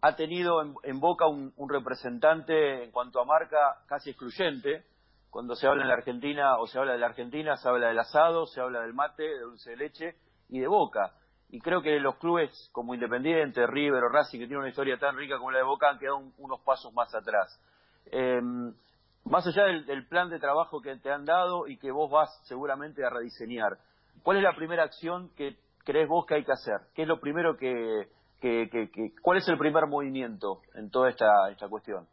ha 0.00 0.14
tenido 0.14 0.62
en, 0.84 1.00
Boca 1.00 1.26
un, 1.26 1.52
representante 1.68 2.84
en 2.84 2.92
cuanto 2.92 3.20
a 3.20 3.24
marca 3.24 3.58
casi 3.86 4.10
excluyente. 4.10 4.84
Cuando 5.30 5.54
se 5.54 5.66
habla 5.66 5.82
en 5.82 5.88
la 5.88 5.94
Argentina 5.94 6.56
o 6.58 6.66
se 6.66 6.78
habla 6.78 6.92
de 6.92 6.98
la 6.98 7.06
Argentina, 7.06 7.56
se 7.56 7.68
habla 7.68 7.88
del 7.88 7.98
asado, 7.98 8.46
se 8.46 8.60
habla 8.60 8.80
del 8.80 8.94
mate, 8.94 9.22
de 9.22 9.40
dulce 9.40 9.70
de 9.70 9.76
leche 9.76 10.16
y 10.48 10.60
de 10.60 10.66
Boca. 10.66 11.12
Y 11.50 11.60
creo 11.60 11.82
que 11.82 11.98
los 12.00 12.16
clubes 12.16 12.70
como 12.72 12.94
Independiente, 12.94 13.66
River 13.66 14.04
o 14.04 14.08
Racing, 14.08 14.38
que 14.38 14.46
tienen 14.46 14.60
una 14.60 14.68
historia 14.68 14.98
tan 14.98 15.16
rica 15.16 15.38
como 15.38 15.50
la 15.50 15.58
de 15.58 15.64
Boca, 15.64 15.90
han 15.90 15.98
quedado 15.98 16.18
unos 16.38 16.60
pasos 16.60 16.92
más 16.92 17.14
atrás. 17.14 17.60
Eh, 18.06 18.40
más 19.24 19.46
allá 19.46 19.64
del, 19.64 20.06
plan 20.06 20.30
de 20.30 20.38
trabajo 20.38 20.80
que 20.80 20.96
te 20.96 21.10
han 21.10 21.24
dado 21.24 21.66
y 21.66 21.76
que 21.78 21.90
vos 21.90 22.10
vas 22.10 22.30
seguramente 22.44 23.04
a 23.04 23.10
rediseñar, 23.10 23.78
¿cuál 24.22 24.38
es 24.38 24.42
la 24.42 24.56
primera 24.56 24.84
acción 24.84 25.30
que 25.36 25.56
crees 25.84 26.08
vos 26.08 26.26
que 26.26 26.34
hay 26.34 26.44
que 26.44 26.52
hacer? 26.52 26.80
¿Qué 26.94 27.02
es 27.02 27.08
lo 27.08 27.20
primero 27.20 27.56
que, 27.56 28.08
cuál 29.22 29.38
es 29.38 29.48
el 29.48 29.58
primer 29.58 29.86
movimiento 29.86 30.62
en 30.74 30.90
toda 30.90 31.10
esta, 31.10 31.50
esta 31.50 31.68
cuestión? 31.68 32.06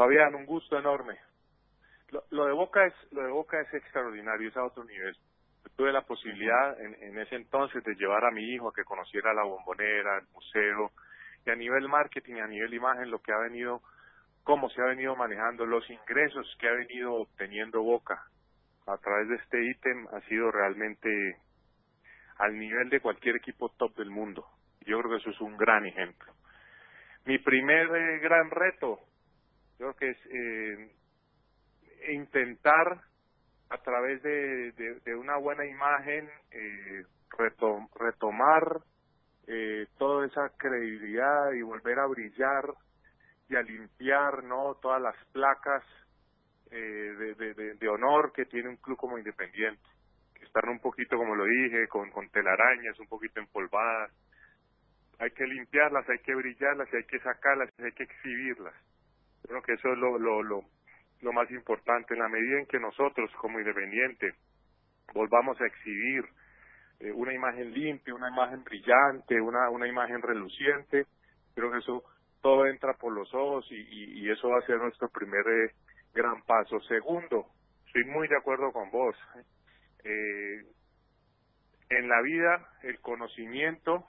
Fabián, 0.00 0.34
un 0.34 0.46
gusto 0.46 0.78
enorme. 0.78 1.18
Lo, 2.30 2.46
de 2.46 2.52
Boca 2.52 2.86
es 2.86 2.94
lo 3.12 3.22
de 3.22 3.30
Boca 3.30 3.60
es 3.60 3.74
extraordinario, 3.74 4.48
es 4.48 4.56
a 4.56 4.64
otro 4.64 4.82
nivel. 4.82 5.14
Tuve 5.76 5.92
la 5.92 6.00
posibilidad 6.00 6.80
en, 6.80 6.94
en 7.02 7.18
ese 7.18 7.36
entonces 7.36 7.84
de 7.84 7.94
llevar 7.96 8.24
a 8.24 8.30
mi 8.30 8.42
hijo 8.44 8.68
a 8.68 8.72
que 8.72 8.82
conociera 8.82 9.34
la 9.34 9.42
bombonera, 9.42 10.16
el 10.16 10.26
museo, 10.32 10.92
y 11.44 11.50
a 11.50 11.54
nivel 11.54 11.86
marketing, 11.86 12.36
a 12.36 12.46
nivel 12.46 12.72
imagen, 12.72 13.10
lo 13.10 13.20
que 13.20 13.30
ha 13.30 13.36
venido, 13.40 13.82
cómo 14.42 14.70
se 14.70 14.80
ha 14.80 14.86
venido 14.86 15.14
manejando, 15.16 15.66
los 15.66 15.84
ingresos 15.90 16.46
que 16.58 16.66
ha 16.66 16.72
venido 16.72 17.12
obteniendo 17.16 17.82
Boca 17.82 18.24
a 18.86 18.96
través 18.96 19.28
de 19.28 19.34
este 19.34 19.62
ítem 19.62 20.06
ha 20.14 20.22
sido 20.22 20.50
realmente 20.50 21.36
al 22.38 22.58
nivel 22.58 22.88
de 22.88 23.00
cualquier 23.00 23.36
equipo 23.36 23.68
top 23.76 23.94
del 23.96 24.08
mundo. 24.08 24.46
Yo 24.86 24.98
creo 24.98 25.10
que 25.10 25.18
eso 25.18 25.28
es 25.28 25.40
un 25.42 25.58
gran 25.58 25.84
ejemplo. 25.84 26.32
Mi 27.26 27.36
primer 27.36 27.94
eh, 27.94 28.18
gran 28.20 28.50
reto, 28.50 29.00
yo 29.80 29.94
creo 29.94 29.96
que 29.96 30.10
es 30.10 30.18
eh, 30.26 32.12
intentar 32.12 33.00
a 33.70 33.78
través 33.78 34.22
de, 34.22 35.14
una 35.14 35.38
buena 35.38 35.64
imagen 35.64 36.28
eh, 36.50 37.04
retomar 37.98 38.82
eh, 39.46 39.86
toda 39.96 40.26
esa 40.26 40.50
credibilidad 40.58 41.52
y 41.52 41.62
volver 41.62 41.98
a 41.98 42.06
brillar 42.06 42.74
y 43.48 43.56
a 43.56 43.62
limpiar 43.62 44.44
no 44.44 44.74
todas 44.82 45.00
las 45.00 45.16
placas 45.32 45.82
eh, 46.70 46.76
de, 46.76 47.74
de, 47.74 47.88
honor 47.88 48.32
que 48.34 48.44
tiene 48.44 48.68
un 48.68 48.76
club 48.76 48.98
como 48.98 49.16
Independiente 49.16 49.82
están 50.42 50.68
un 50.68 50.80
poquito 50.80 51.16
como 51.16 51.34
lo 51.34 51.44
dije 51.44 51.88
con, 51.88 52.10
telarañas 52.30 52.98
un 52.98 53.06
poquito 53.06 53.40
empolvadas. 53.40 54.12
Hay 55.18 55.30
que 55.30 55.46
limpiarlas 55.46 56.08
hay 56.08 56.18
que 56.18 56.34
brillarlas 56.34 56.92
hay 56.92 57.04
que 57.04 57.18
sacarlas 57.20 57.70
hay 57.78 57.92
que 57.92 58.02
exhibirlas 58.02 58.74
creo 59.50 59.62
que 59.62 59.72
eso 59.72 59.92
es 59.92 59.98
lo, 59.98 60.16
lo, 60.16 60.44
lo, 60.44 60.62
lo 61.22 61.32
más 61.32 61.50
importante 61.50 62.14
en 62.14 62.20
la 62.20 62.28
medida 62.28 62.60
en 62.60 62.66
que 62.66 62.78
nosotros 62.78 63.28
como 63.40 63.58
Independiente 63.58 64.34
volvamos 65.12 65.60
a 65.60 65.66
exhibir 65.66 66.24
eh, 67.00 67.10
una 67.10 67.34
imagen 67.34 67.72
limpia, 67.72 68.14
una 68.14 68.28
imagen 68.28 68.62
brillante, 68.62 69.40
una, 69.40 69.68
una 69.70 69.88
imagen 69.88 70.22
reluciente. 70.22 71.06
Creo 71.56 71.72
que 71.72 71.78
eso 71.78 72.04
todo 72.40 72.64
entra 72.66 72.94
por 72.94 73.12
los 73.12 73.34
ojos 73.34 73.66
y, 73.72 74.22
y, 74.22 74.30
eso 74.30 74.48
va 74.48 74.58
a 74.58 74.66
ser 74.66 74.78
nuestro 74.78 75.08
primer 75.08 75.44
eh, 75.48 75.72
gran 76.14 76.42
paso. 76.42 76.78
Segundo, 76.82 77.46
estoy 77.86 78.04
muy 78.04 78.28
de 78.28 78.36
acuerdo 78.36 78.70
con 78.72 78.88
vos. 78.92 79.16
Eh, 80.04 80.62
en 81.88 82.08
la 82.08 82.22
vida 82.22 82.68
el 82.84 83.00
conocimiento 83.00 84.06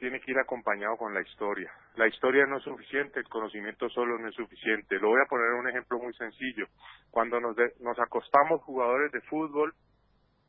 tiene 0.00 0.20
que 0.20 0.32
ir 0.32 0.38
acompañado 0.40 0.96
con 0.96 1.14
la 1.14 1.22
historia. 1.22 1.72
La 1.96 2.08
historia 2.08 2.46
no 2.46 2.56
es 2.56 2.64
suficiente, 2.64 3.20
el 3.20 3.28
conocimiento 3.28 3.88
solo 3.90 4.18
no 4.18 4.28
es 4.28 4.34
suficiente. 4.34 4.98
Lo 4.98 5.08
voy 5.08 5.20
a 5.20 5.28
poner 5.28 5.52
un 5.52 5.68
ejemplo 5.68 5.98
muy 5.98 6.14
sencillo. 6.14 6.66
Cuando 7.10 7.38
nos, 7.38 7.56
nos 7.80 7.98
acostamos 7.98 8.62
jugadores 8.62 9.12
de 9.12 9.20
fútbol, 9.22 9.74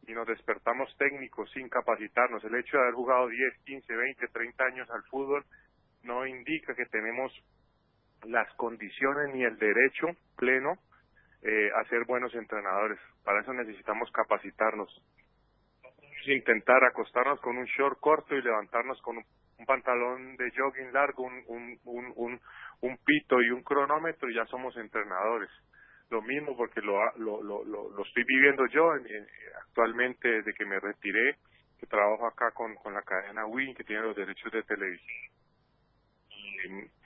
y 0.08 0.14
nos 0.14 0.28
despertamos 0.28 0.94
técnicos 0.98 1.50
sin 1.52 1.70
capacitarnos. 1.70 2.44
El 2.44 2.56
hecho 2.56 2.78
de 2.78 2.84
haber 2.84 2.94
jugado 2.94 3.28
10, 3.28 3.58
15, 3.66 3.96
20, 3.96 4.28
30 4.28 4.64
años 4.66 4.90
al 4.90 5.04
fútbol 5.04 5.46
no 6.04 6.26
indica 6.28 6.76
que 6.76 6.86
tenemos 6.86 7.32
las 8.24 8.52
condiciones 8.56 9.34
ni 9.34 9.44
el 9.44 9.58
derecho 9.58 10.08
pleno 10.36 10.78
eh, 11.42 11.70
a 11.76 11.88
ser 11.90 12.06
buenos 12.06 12.34
entrenadores. 12.36 13.00
Para 13.24 13.42
eso 13.42 13.54
necesitamos 13.54 14.12
capacitarnos. 14.12 14.90
Intentar 16.26 16.84
acostarnos 16.86 17.40
con 17.42 17.58
un 17.58 17.66
short 17.66 18.00
corto 18.00 18.36
y 18.36 18.42
levantarnos 18.42 19.02
con 19.02 19.18
un, 19.18 19.26
pantalón 19.66 20.36
de 20.38 20.52
jogging 20.56 20.92
largo, 20.94 21.24
un, 21.24 21.44
un, 21.86 22.14
un, 22.16 22.42
un 22.82 22.98
pito 22.98 23.42
y 23.42 23.50
un 23.52 23.64
cronómetro 23.64 24.30
y 24.30 24.36
ya 24.36 24.46
somos 24.46 24.76
entrenadores 24.78 25.50
lo 26.14 26.22
mismo 26.22 26.56
porque 26.56 26.80
lo, 26.82 27.00
lo, 27.18 27.42
lo, 27.42 27.64
lo, 27.66 28.04
estoy 28.06 28.24
viviendo 28.24 28.68
yo 28.68 28.92
actualmente 29.68 30.28
desde 30.28 30.54
que 30.54 30.66
me 30.66 30.80
retiré, 30.80 31.38
que 31.80 31.88
trabajo 31.88 32.28
acá 32.28 32.52
con, 32.52 32.76
con 32.76 32.94
la 32.94 33.02
cadena 33.02 33.48
Win, 33.48 33.74
que 33.74 33.84
tiene 33.84 34.04
los 34.04 34.16
derechos 34.16 34.52
de 34.52 34.62
televisión. 34.64 35.32
Y, 36.30 37.04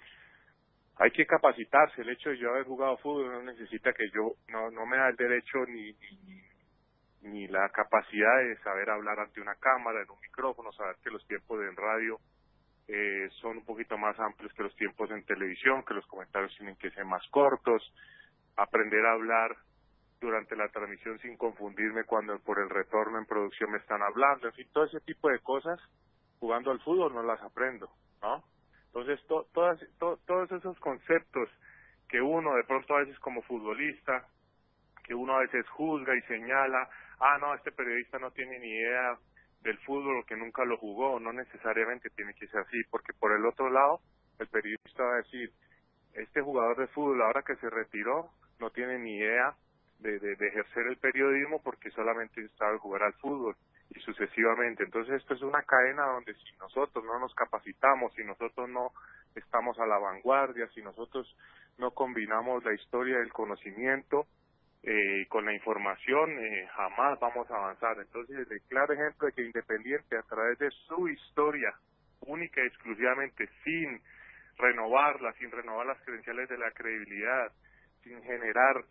hay 1.00 1.12
que 1.12 1.26
capacitarse, 1.26 2.02
el 2.02 2.10
hecho 2.10 2.32
de 2.32 2.38
yo 2.38 2.50
haber 2.50 2.66
jugado 2.66 2.98
fútbol 2.98 3.32
no 3.32 3.44
necesita 3.44 3.94
que 3.94 4.10
yo, 4.10 4.34
no, 4.50 4.72
no 4.72 4.86
me 4.86 4.98
da 4.98 5.10
el 5.10 5.16
derecho 5.16 5.60
ni, 5.68 5.94
ni, 5.94 6.42
ni 7.22 7.48
la 7.48 7.70
capacidad 7.70 8.38
de 8.40 8.58
saber 8.58 8.90
hablar 8.90 9.20
ante 9.20 9.40
una 9.40 9.56
cámara, 9.56 10.02
en 10.02 10.10
un 10.10 10.20
micrófono, 10.20 10.72
saber 10.72 10.96
que 11.04 11.12
los 11.12 11.26
tiempos 11.28 11.62
en 11.62 11.76
radio 11.76 12.20
eh, 12.88 13.30
son 13.42 13.58
un 13.58 13.66
poquito 13.66 13.98
más 13.98 14.18
amplios 14.20 14.54
que 14.54 14.64
los 14.64 14.76
tiempos 14.76 15.12
en 15.12 15.24
televisión, 15.26 15.84
que 15.84 15.94
los 15.94 16.06
comentarios 16.08 16.56
tienen 16.58 16.76
que 16.78 16.92
ser 16.92 17.06
más 17.06 17.26
cortos, 17.30 17.94
aprender 18.56 19.06
a 19.06 19.14
hablar 19.14 19.56
durante 20.20 20.56
la 20.56 20.70
transmisión 20.70 21.20
sin 21.20 21.38
confundirme 21.38 22.06
cuando 22.06 22.40
por 22.40 22.60
el 22.60 22.70
retorno 22.70 23.20
en 23.20 23.26
producción 23.26 23.72
me 23.72 23.78
están 23.78 24.02
hablando, 24.02 24.48
en 24.48 24.54
fin, 24.54 24.68
todo 24.72 24.86
ese 24.86 25.00
tipo 25.02 25.30
de 25.30 25.40
cosas, 25.40 25.80
jugando 26.40 26.72
al 26.72 26.80
fútbol 26.82 27.14
no 27.14 27.24
las 27.24 27.42
aprendo, 27.42 27.90
¿no? 28.22 28.44
Entonces, 28.88 29.20
todas, 29.54 29.80
todos 30.00 30.52
esos 30.52 30.80
conceptos 30.80 31.50
que 32.10 32.22
uno 32.22 32.56
de 32.56 32.64
pronto 32.64 32.96
a 32.96 33.00
veces 33.00 33.20
como 33.20 33.42
futbolista, 33.44 34.26
que 35.04 35.14
uno 35.14 35.36
a 35.36 35.40
veces 35.40 35.68
juzga 35.70 36.16
y 36.16 36.22
señala, 36.22 36.90
ah, 37.20 37.38
no, 37.40 37.54
este 37.54 37.72
periodista 37.72 38.18
no 38.18 38.32
tiene 38.32 38.58
ni 38.60 38.68
idea 38.68 39.18
del 39.62 39.78
fútbol 39.80 40.26
que 40.26 40.36
nunca 40.36 40.64
lo 40.66 40.78
jugó, 40.78 41.20
no 41.20 41.34
necesariamente 41.34 42.10
tiene 42.12 42.34
que 42.34 42.48
ser 42.48 42.62
así, 42.62 42.84
porque 42.90 43.14
por 43.14 43.32
el 43.32 43.46
otro 43.46 43.70
lado, 43.70 44.00
el 44.40 44.48
periodista 44.48 45.04
va 45.04 45.14
a 45.16 45.24
decir, 45.24 45.52
este 46.14 46.42
jugador 46.42 46.78
de 46.78 46.88
fútbol 46.88 47.22
ahora 47.22 47.44
que 47.44 47.56
se 47.58 47.70
retiró, 47.70 48.30
no 48.60 48.70
tiene 48.72 48.98
ni 49.00 49.18
idea 49.18 49.56
de, 50.00 50.20
de, 50.20 50.34
ejercer 50.48 50.88
el 50.88 50.98
periodismo 50.98 51.62
porque 51.62 51.90
solamente 51.92 52.48
sabe 52.58 52.78
jugar 52.78 53.04
al 53.04 53.14
fútbol 53.14 53.56
y 53.90 54.00
sucesivamente. 54.00 54.84
Entonces 54.84 55.16
esto 55.22 55.34
es 55.34 55.42
una 55.42 55.62
cadena 55.64 56.06
donde 56.06 56.34
si 56.36 56.56
nosotros 56.60 57.04
no 57.06 57.20
nos 57.20 57.34
capacitamos, 57.34 58.14
si 58.14 58.24
nosotros 58.24 58.70
no 58.70 58.92
estamos 59.36 59.80
a 59.80 59.86
la 59.86 59.98
vanguardia, 59.98 60.68
si 60.74 60.82
nosotros 60.82 61.36
no 61.78 61.92
combinamos 61.92 62.64
la 62.64 62.74
historia 62.74 63.20
del 63.20 63.32
conocimiento 63.32 64.28
eh, 64.84 65.26
con 65.28 65.46
la 65.46 65.54
información, 65.54 66.32
eh, 66.40 66.68
jamás 66.74 67.20
vamos 67.20 67.50
a 67.52 67.56
avanzar. 67.56 67.98
Entonces 68.00 68.50
el 68.50 68.62
claro 68.70 68.94
ejemplo 68.94 69.28
de 69.28 69.34
que 69.34 69.44
Independiente 69.44 70.18
a 70.18 70.24
través 70.24 70.58
de 70.60 70.70
su 70.88 71.08
historia 71.10 71.74
única 72.22 72.62
y 72.62 72.68
exclusivamente 72.68 73.50
sin 73.64 74.02
renovarla, 74.58 75.34
sin 75.34 75.52
renovar 75.52 75.86
las 75.86 76.02
credenciales 76.04 76.50
de 76.50 76.58
la 76.58 76.72
credibilidad, 76.72 77.52
sin 78.04 78.22
generar 78.24 78.84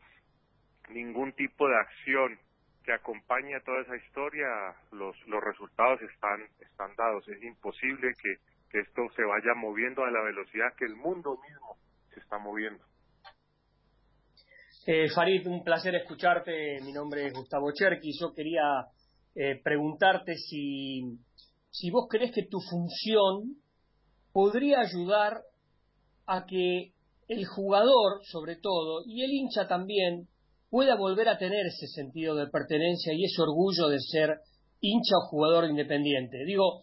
ningún 0.90 1.32
tipo 1.32 1.68
de 1.68 1.76
acción 1.76 2.38
que 2.84 2.92
acompañe 2.92 3.56
a 3.56 3.60
toda 3.60 3.80
esa 3.82 3.96
historia, 3.96 4.46
los, 4.92 5.16
los 5.26 5.42
resultados 5.42 6.00
están, 6.02 6.40
están 6.60 6.94
dados. 6.94 7.28
Es 7.28 7.42
imposible 7.42 8.14
que, 8.22 8.36
que 8.70 8.78
esto 8.78 9.08
se 9.16 9.24
vaya 9.24 9.54
moviendo 9.54 10.04
a 10.04 10.10
la 10.10 10.22
velocidad 10.22 10.72
que 10.76 10.84
el 10.84 10.94
mundo 10.94 11.36
mismo 11.48 11.76
se 12.14 12.20
está 12.20 12.38
moviendo. 12.38 12.85
Eh, 14.88 15.08
Farid, 15.12 15.44
un 15.48 15.64
placer 15.64 15.96
escucharte. 15.96 16.80
Mi 16.80 16.92
nombre 16.92 17.26
es 17.26 17.32
Gustavo 17.32 17.72
Cherky. 17.72 18.12
Yo 18.20 18.32
quería 18.32 18.86
eh, 19.34 19.60
preguntarte 19.60 20.36
si, 20.36 21.18
si 21.72 21.90
vos 21.90 22.06
crees 22.08 22.30
que 22.32 22.44
tu 22.44 22.60
función 22.60 23.56
podría 24.32 24.78
ayudar 24.78 25.42
a 26.26 26.46
que 26.46 26.92
el 27.26 27.46
jugador, 27.46 28.20
sobre 28.30 28.54
todo, 28.62 29.02
y 29.04 29.24
el 29.24 29.32
hincha 29.32 29.66
también, 29.66 30.28
pueda 30.70 30.94
volver 30.94 31.30
a 31.30 31.38
tener 31.38 31.66
ese 31.66 31.88
sentido 31.88 32.36
de 32.36 32.46
pertenencia 32.46 33.12
y 33.12 33.24
ese 33.24 33.42
orgullo 33.42 33.88
de 33.88 33.98
ser 33.98 34.38
hincha 34.80 35.16
o 35.16 35.26
jugador 35.28 35.68
independiente. 35.68 36.44
Digo, 36.46 36.82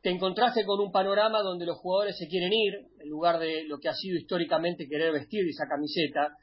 te 0.00 0.10
encontraste 0.10 0.64
con 0.64 0.78
un 0.78 0.92
panorama 0.92 1.42
donde 1.42 1.66
los 1.66 1.78
jugadores 1.78 2.16
se 2.16 2.28
quieren 2.28 2.52
ir, 2.52 2.86
en 3.00 3.08
lugar 3.08 3.40
de 3.40 3.64
lo 3.64 3.78
que 3.78 3.88
ha 3.88 3.94
sido 3.94 4.16
históricamente 4.16 4.86
querer 4.88 5.12
vestir 5.12 5.40
esa 5.48 5.66
camiseta, 5.66 6.36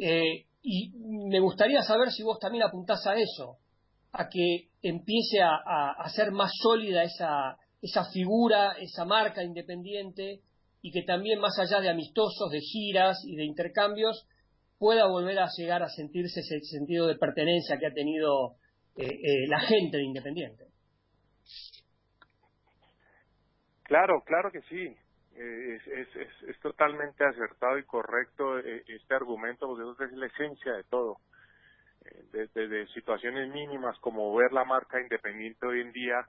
eh, 0.00 0.46
y 0.62 0.90
me 1.28 1.40
gustaría 1.40 1.82
saber 1.82 2.10
si 2.10 2.22
vos 2.22 2.38
también 2.38 2.64
apuntás 2.64 3.06
a 3.06 3.14
eso, 3.14 3.58
a 4.12 4.28
que 4.28 4.68
empiece 4.82 5.40
a, 5.42 6.08
ser 6.14 6.32
más 6.32 6.50
sólida 6.62 7.02
esa, 7.02 7.56
esa 7.82 8.04
figura, 8.10 8.72
esa 8.78 9.04
marca 9.04 9.42
independiente 9.42 10.40
y 10.82 10.90
que 10.90 11.02
también 11.02 11.40
más 11.40 11.58
allá 11.58 11.80
de 11.80 11.88
amistosos, 11.88 12.50
de 12.50 12.60
giras 12.60 13.18
y 13.24 13.36
de 13.36 13.44
intercambios, 13.44 14.26
pueda 14.78 15.06
volver 15.06 15.38
a 15.40 15.48
llegar 15.56 15.82
a 15.82 15.88
sentirse 15.88 16.40
ese 16.40 16.60
sentido 16.60 17.06
de 17.06 17.16
pertenencia 17.16 17.78
que 17.78 17.86
ha 17.86 17.92
tenido 17.92 18.56
eh, 18.96 19.06
eh, 19.06 19.48
la 19.48 19.60
gente 19.60 19.96
de 19.96 20.04
Independiente. 20.04 20.64
Claro, 23.84 24.22
claro 24.24 24.50
que 24.52 24.60
sí. 24.62 24.94
Eh, 25.40 25.76
es, 25.76 25.86
es, 26.16 26.42
es, 26.48 26.58
totalmente 26.60 27.24
acertado 27.24 27.78
y 27.78 27.84
correcto 27.84 28.58
este 28.58 29.14
argumento 29.14 29.68
porque 29.68 29.84
eso 29.84 30.04
es 30.04 30.12
la 30.18 30.26
esencia 30.26 30.72
de 30.72 30.82
todo. 30.84 31.18
Desde 32.32 32.86
situaciones 32.88 33.52
mínimas 33.52 33.96
como 34.00 34.34
ver 34.34 34.52
la 34.52 34.64
marca 34.64 35.00
independiente 35.00 35.66
hoy 35.66 35.82
en 35.82 35.92
día 35.92 36.26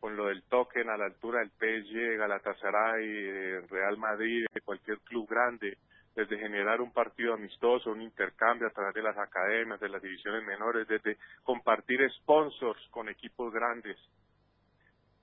con 0.00 0.16
lo 0.16 0.26
del 0.26 0.42
token 0.44 0.88
a 0.88 0.96
la 0.96 1.06
altura 1.06 1.40
del 1.40 1.50
PSG, 1.50 2.16
Galatasaray, 2.16 3.66
Real 3.66 3.98
Madrid, 3.98 4.46
cualquier 4.64 4.98
club 5.00 5.28
grande, 5.28 5.76
desde 6.14 6.38
generar 6.38 6.80
un 6.80 6.92
partido 6.92 7.34
amistoso, 7.34 7.90
un 7.90 8.00
intercambio 8.00 8.68
a 8.68 8.70
través 8.70 8.94
de 8.94 9.02
las 9.02 9.18
academias, 9.18 9.80
de 9.80 9.88
las 9.88 10.00
divisiones 10.00 10.44
menores, 10.44 10.88
desde 10.88 11.18
compartir 11.42 12.00
sponsors 12.12 12.80
con 12.90 13.08
equipos 13.08 13.52
grandes, 13.52 13.98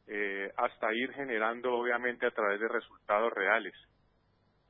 eh, 0.07 0.51
hasta 0.57 0.93
ir 0.93 1.11
generando 1.13 1.73
obviamente 1.73 2.25
a 2.25 2.31
través 2.31 2.59
de 2.59 2.67
resultados 2.67 3.33
reales. 3.33 3.73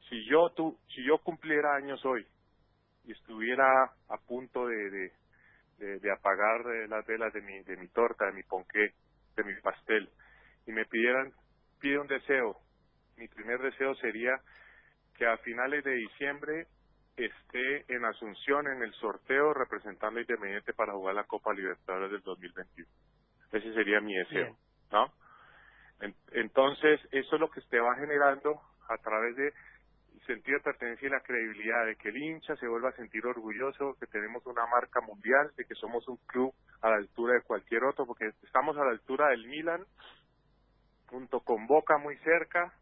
Si 0.10 0.26
yo, 0.30 0.52
tú, 0.56 0.78
si 0.94 1.04
yo 1.06 1.18
cumpliera 1.20 1.76
años 1.76 2.04
hoy 2.06 2.26
y 3.06 3.12
estuviera 3.12 3.66
a 4.10 4.18
punto 4.28 4.68
de, 4.68 5.12
de, 5.78 6.12
apagar 6.12 6.62
eh, 6.74 6.88
las 6.88 7.06
velas 7.06 7.34
de 7.34 7.42
mi, 7.42 7.64
de 7.64 7.78
mi 7.78 7.88
torta, 7.90 8.26
de 8.26 8.34
mi 8.34 8.44
ponqué, 8.44 8.94
de 9.36 9.44
mi 9.44 9.54
pastel, 9.62 10.10
y 10.66 10.72
me 10.72 10.86
pidieran, 10.86 11.34
pide 11.80 12.00
un 12.00 12.08
deseo, 12.08 12.58
mi 13.18 13.28
primer 13.28 13.60
deseo 13.62 13.96
sería 13.96 14.40
que 15.16 15.26
a 15.26 15.38
finales 15.38 15.84
de 15.84 15.94
diciembre 15.94 16.68
esté 17.16 17.94
en 17.94 18.04
Asunción 18.04 18.68
en 18.68 18.84
el 18.84 18.94
sorteo 18.94 19.54
representando 19.54 20.20
a 20.20 20.22
Independiente 20.22 20.74
para 20.74 20.94
jugar 20.94 21.16
la 21.16 21.24
Copa 21.24 21.54
Libertadores 21.54 22.12
del 22.12 22.22
2021. 22.22 22.90
Ese 23.52 23.74
sería 23.74 24.02
mi 24.02 24.14
deseo, 24.16 24.58
¿no? 24.92 25.14
Entonces, 26.32 27.00
eso 27.12 27.36
es 27.36 27.42
lo 27.42 27.50
que 27.50 27.60
usted 27.60 27.80
va 27.80 27.96
generando 27.96 28.60
a 28.90 28.98
través 28.98 29.36
de 29.36 29.54
sentido 30.26 30.58
de 30.58 30.64
pertenencia 30.64 31.08
y 31.08 31.12
la 31.12 31.22
credibilidad 31.22 31.86
de 31.86 31.96
que 31.96 32.10
el 32.10 32.18
hincha 32.18 32.56
se 32.56 32.68
vuelva 32.68 32.90
a 32.90 32.96
sentir 32.96 33.26
orgulloso, 33.26 33.96
que 34.00 34.08
tenemos 34.08 34.46
una 34.46 34.66
marca 34.68 35.02
mundial, 35.02 35.52
de 35.56 35.66
que 35.66 35.76
somos 35.76 36.08
un 36.08 36.18
club 36.26 36.54
a 36.82 36.90
la 36.90 36.98
altura 36.98 37.36
de 37.36 37.44
cualquier 37.44 37.84
otro, 37.84 38.06
porque 38.06 38.30
estamos 38.44 38.76
a 38.78 38.84
la 38.84 38.92
altura 38.92 39.30
del 39.30 39.48
Milan, 39.48 39.86
junto 41.08 41.42
con 41.42 41.68
Boca 41.68 41.98
muy 41.98 42.18
cerca, 42.18 42.74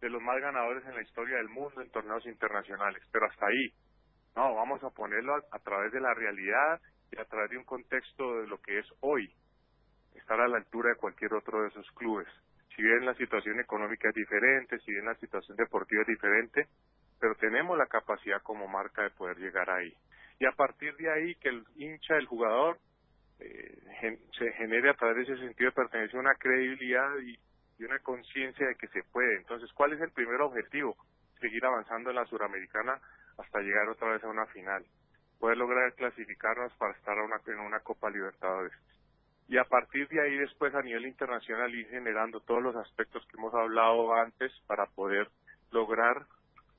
de 0.00 0.10
los 0.10 0.20
más 0.20 0.40
ganadores 0.40 0.84
en 0.86 0.96
la 0.96 1.02
historia 1.02 1.36
del 1.36 1.48
mundo 1.48 1.80
en 1.80 1.90
torneos 1.90 2.26
internacionales, 2.26 3.02
pero 3.12 3.26
hasta 3.26 3.46
ahí, 3.46 3.72
no, 4.34 4.54
vamos 4.54 4.82
a 4.82 4.90
ponerlo 4.90 5.36
a, 5.36 5.42
a 5.52 5.58
través 5.60 5.92
de 5.92 6.00
la 6.00 6.12
realidad 6.14 6.80
y 7.12 7.20
a 7.20 7.24
través 7.26 7.50
de 7.50 7.58
un 7.58 7.64
contexto 7.64 8.40
de 8.40 8.48
lo 8.48 8.58
que 8.58 8.78
es 8.80 8.86
hoy, 9.00 9.32
estar 10.22 10.40
a 10.40 10.48
la 10.48 10.56
altura 10.56 10.90
de 10.90 10.96
cualquier 10.96 11.34
otro 11.34 11.62
de 11.62 11.68
esos 11.68 11.90
clubes 11.92 12.28
si 12.74 12.82
bien 12.82 13.04
la 13.04 13.14
situación 13.14 13.60
económica 13.60 14.08
es 14.08 14.14
diferente, 14.14 14.78
si 14.80 14.92
bien 14.92 15.04
la 15.04 15.14
situación 15.16 15.56
deportiva 15.56 16.02
es 16.02 16.08
diferente, 16.08 16.66
pero 17.20 17.34
tenemos 17.36 17.76
la 17.76 17.86
capacidad 17.86 18.40
como 18.42 18.66
marca 18.66 19.02
de 19.02 19.10
poder 19.10 19.36
llegar 19.38 19.70
ahí. 19.70 19.94
Y 20.38 20.46
a 20.46 20.52
partir 20.52 20.94
de 20.96 21.10
ahí 21.10 21.34
que 21.36 21.50
el 21.50 21.64
hincha, 21.76 22.16
el 22.16 22.26
jugador, 22.26 22.78
eh, 23.38 24.18
se 24.38 24.52
genere 24.52 24.90
a 24.90 24.94
través 24.94 25.16
de 25.16 25.34
ese 25.34 25.42
sentido 25.42 25.70
de 25.70 25.76
pertenencia 25.76 26.18
una 26.18 26.34
credibilidad 26.34 27.10
y, 27.18 27.38
una 27.84 27.98
conciencia 27.98 28.64
de 28.68 28.76
que 28.76 28.86
se 28.88 29.02
puede. 29.10 29.38
Entonces, 29.38 29.68
¿cuál 29.72 29.92
es 29.92 30.00
el 30.00 30.12
primer 30.12 30.40
objetivo? 30.40 30.96
Seguir 31.40 31.64
avanzando 31.64 32.10
en 32.10 32.16
la 32.16 32.24
suramericana 32.26 33.00
hasta 33.38 33.58
llegar 33.58 33.88
otra 33.88 34.12
vez 34.12 34.22
a 34.22 34.28
una 34.28 34.46
final. 34.46 34.84
Poder 35.40 35.56
lograr 35.56 35.92
clasificarnos 35.94 36.72
para 36.74 36.92
estar 36.92 37.18
una, 37.18 37.40
en 37.44 37.58
una 37.58 37.80
Copa 37.80 38.08
Libertadores 38.08 38.72
y 39.48 39.58
a 39.58 39.64
partir 39.64 40.08
de 40.08 40.20
ahí 40.20 40.36
después 40.36 40.74
a 40.74 40.82
nivel 40.82 41.06
internacional 41.06 41.74
ir 41.74 41.88
generando 41.88 42.40
todos 42.40 42.62
los 42.62 42.76
aspectos 42.76 43.26
que 43.26 43.36
hemos 43.36 43.52
hablado 43.54 44.14
antes 44.14 44.52
para 44.66 44.86
poder 44.86 45.28
lograr 45.70 46.26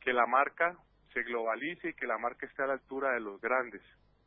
que 0.02 0.14
la 0.14 0.26
marca 0.26 0.76
se 1.14 1.24
globalice 1.24 1.90
y 1.90 1.94
que 1.94 2.08
la 2.08 2.18
marca 2.18 2.46
esté 2.46 2.64
a 2.64 2.68
la 2.68 2.74
altura 2.74 3.12
de 3.12 3.20
los 3.20 3.40
grandes. 3.40 3.82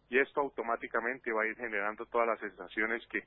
Y 0.08 0.18
esto 0.18 0.40
automáticamente 0.40 1.32
va 1.32 1.42
a 1.42 1.46
ir 1.46 1.56
generando 1.56 2.06
todas 2.06 2.28
las 2.28 2.38
sensaciones 2.38 3.04
que, 3.08 3.24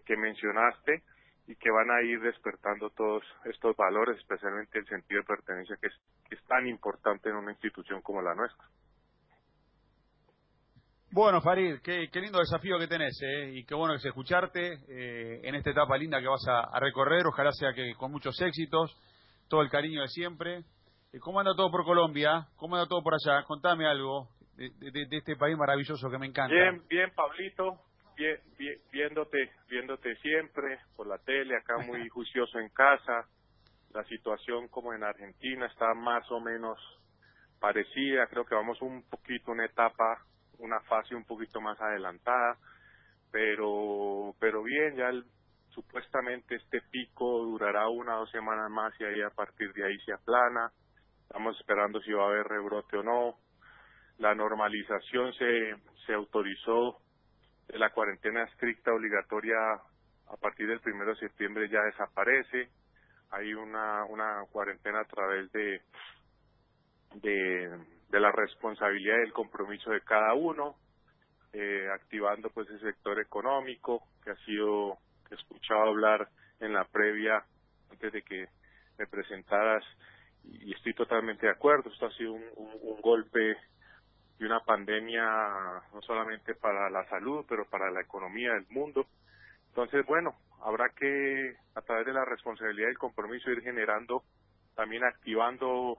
que 0.00 0.16
mencionaste 0.16 1.02
y 1.46 1.56
que 1.56 1.70
van 1.70 1.90
a 1.90 2.02
ir 2.02 2.20
despertando 2.20 2.90
todos 2.90 3.22
estos 3.44 3.76
valores, 3.76 4.16
especialmente 4.18 4.78
el 4.78 4.86
sentido 4.86 5.20
de 5.20 5.26
pertenencia 5.26 5.76
que 5.76 5.88
es 6.34 6.42
tan 6.44 6.66
importante 6.66 7.28
en 7.28 7.36
una 7.36 7.52
institución 7.52 8.00
como 8.00 8.22
la 8.22 8.34
nuestra. 8.34 8.64
Bueno, 11.12 11.40
Farid, 11.40 11.80
qué, 11.82 12.08
lindo 12.20 12.38
desafío 12.38 12.78
que 12.78 12.86
tenés, 12.86 13.20
¿eh? 13.20 13.50
y 13.54 13.64
qué 13.64 13.74
bueno 13.74 13.94
que 13.94 13.98
es 13.98 14.04
escucharte 14.04 14.78
eh, 14.88 15.40
en 15.42 15.56
esta 15.56 15.70
etapa 15.70 15.98
linda 15.98 16.20
que 16.20 16.28
vas 16.28 16.46
a, 16.46 16.78
recorrer. 16.78 17.26
Ojalá 17.26 17.50
sea 17.50 17.72
que 17.72 17.94
con 17.96 18.12
muchos 18.12 18.40
éxitos, 18.40 18.96
todo 19.48 19.62
el 19.62 19.70
cariño 19.70 20.02
de 20.02 20.06
siempre. 20.06 20.58
Eh, 21.12 21.18
¿Cómo 21.18 21.40
anda 21.40 21.52
todo 21.56 21.68
por 21.68 21.84
Colombia? 21.84 22.46
¿Cómo 22.54 22.76
anda 22.76 22.86
todo 22.86 23.02
por 23.02 23.14
allá? 23.14 23.42
Contame 23.42 23.88
algo 23.88 24.28
de, 24.54 24.70
este 25.10 25.34
país 25.34 25.56
maravilloso 25.56 26.08
que 26.08 26.18
me 26.18 26.26
encanta. 26.26 26.54
Bien, 26.54 26.80
bien, 26.88 27.10
Pablito, 27.12 27.80
bien, 28.16 28.38
viéndote, 28.92 29.50
viéndote 29.68 30.14
siempre 30.18 30.78
por 30.94 31.08
la 31.08 31.18
tele, 31.18 31.56
acá 31.56 31.78
muy 31.84 32.08
juicioso 32.08 32.60
en 32.60 32.68
casa. 32.68 33.26
La 33.92 34.04
situación 34.04 34.68
como 34.68 34.94
en 34.94 35.02
Argentina 35.02 35.66
está 35.66 35.92
más 35.92 36.30
o 36.30 36.38
menos 36.38 36.78
parecida. 37.58 38.28
Creo 38.28 38.44
que 38.44 38.54
vamos 38.54 38.80
un 38.80 39.02
poquito 39.10 39.50
una 39.50 39.64
etapa 39.64 40.24
una 40.60 40.80
fase 40.80 41.14
un 41.14 41.24
poquito 41.24 41.60
más 41.60 41.80
adelantada, 41.80 42.56
pero, 43.30 44.34
pero 44.38 44.62
bien, 44.62 44.96
ya 44.96 45.10
supuestamente 45.70 46.56
este 46.56 46.80
pico 46.90 47.44
durará 47.44 47.88
una 47.88 48.16
o 48.16 48.20
dos 48.20 48.30
semanas 48.30 48.70
más 48.70 48.92
y 49.00 49.04
ahí 49.04 49.22
a 49.22 49.30
partir 49.30 49.72
de 49.72 49.86
ahí 49.86 49.98
se 50.00 50.12
aplana. 50.12 50.70
Estamos 51.22 51.58
esperando 51.58 52.00
si 52.00 52.12
va 52.12 52.24
a 52.24 52.28
haber 52.28 52.46
rebrote 52.46 52.96
o 52.96 53.02
no. 53.02 53.36
La 54.18 54.34
normalización 54.34 55.32
se, 55.34 55.74
se 56.06 56.12
autorizó 56.12 56.98
la 57.68 57.90
cuarentena 57.90 58.44
estricta 58.44 58.92
obligatoria 58.92 59.56
a 60.26 60.36
partir 60.36 60.66
del 60.66 60.80
primero 60.80 61.10
de 61.10 61.20
septiembre 61.20 61.68
ya 61.68 61.80
desaparece. 61.82 62.68
Hay 63.30 63.54
una, 63.54 64.04
una 64.06 64.44
cuarentena 64.50 65.00
a 65.00 65.04
través 65.04 65.50
de, 65.52 65.80
de 67.14 67.78
de 68.10 68.20
la 68.20 68.32
responsabilidad 68.32 69.18
y 69.18 69.26
el 69.26 69.32
compromiso 69.32 69.90
de 69.90 70.00
cada 70.02 70.34
uno, 70.34 70.76
eh, 71.52 71.88
activando 71.92 72.50
pues 72.50 72.68
el 72.70 72.80
sector 72.80 73.18
económico 73.20 74.02
que 74.24 74.30
ha 74.30 74.36
sido 74.44 74.98
escuchado 75.30 75.82
hablar 75.82 76.28
en 76.60 76.72
la 76.72 76.84
previa 76.84 77.44
antes 77.90 78.12
de 78.12 78.22
que 78.22 78.48
me 78.98 79.06
presentaras 79.06 79.84
y 80.44 80.72
estoy 80.74 80.94
totalmente 80.94 81.46
de 81.46 81.52
acuerdo, 81.52 81.90
esto 81.90 82.06
ha 82.06 82.12
sido 82.12 82.32
un, 82.32 82.44
un 82.56 83.00
golpe 83.00 83.56
y 84.38 84.44
una 84.44 84.60
pandemia 84.60 85.22
no 85.92 86.00
solamente 86.02 86.54
para 86.54 86.88
la 86.88 87.04
salud, 87.08 87.44
pero 87.48 87.66
para 87.66 87.90
la 87.90 88.00
economía 88.00 88.54
del 88.54 88.66
mundo. 88.70 89.06
Entonces, 89.68 90.04
bueno, 90.06 90.34
habrá 90.62 90.88
que 90.90 91.56
a 91.74 91.82
través 91.82 92.06
de 92.06 92.14
la 92.14 92.24
responsabilidad 92.24 92.88
y 92.88 92.92
el 92.92 92.98
compromiso 92.98 93.50
ir 93.50 93.60
generando, 93.60 94.22
también 94.74 95.04
activando 95.04 95.98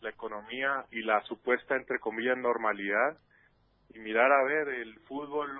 la 0.00 0.10
economía 0.10 0.84
y 0.90 1.02
la 1.02 1.20
supuesta, 1.22 1.76
entre 1.76 1.98
comillas, 1.98 2.36
normalidad 2.36 3.18
y 3.90 3.98
mirar 3.98 4.30
a 4.30 4.44
ver, 4.44 4.68
el 4.68 4.98
fútbol 5.00 5.50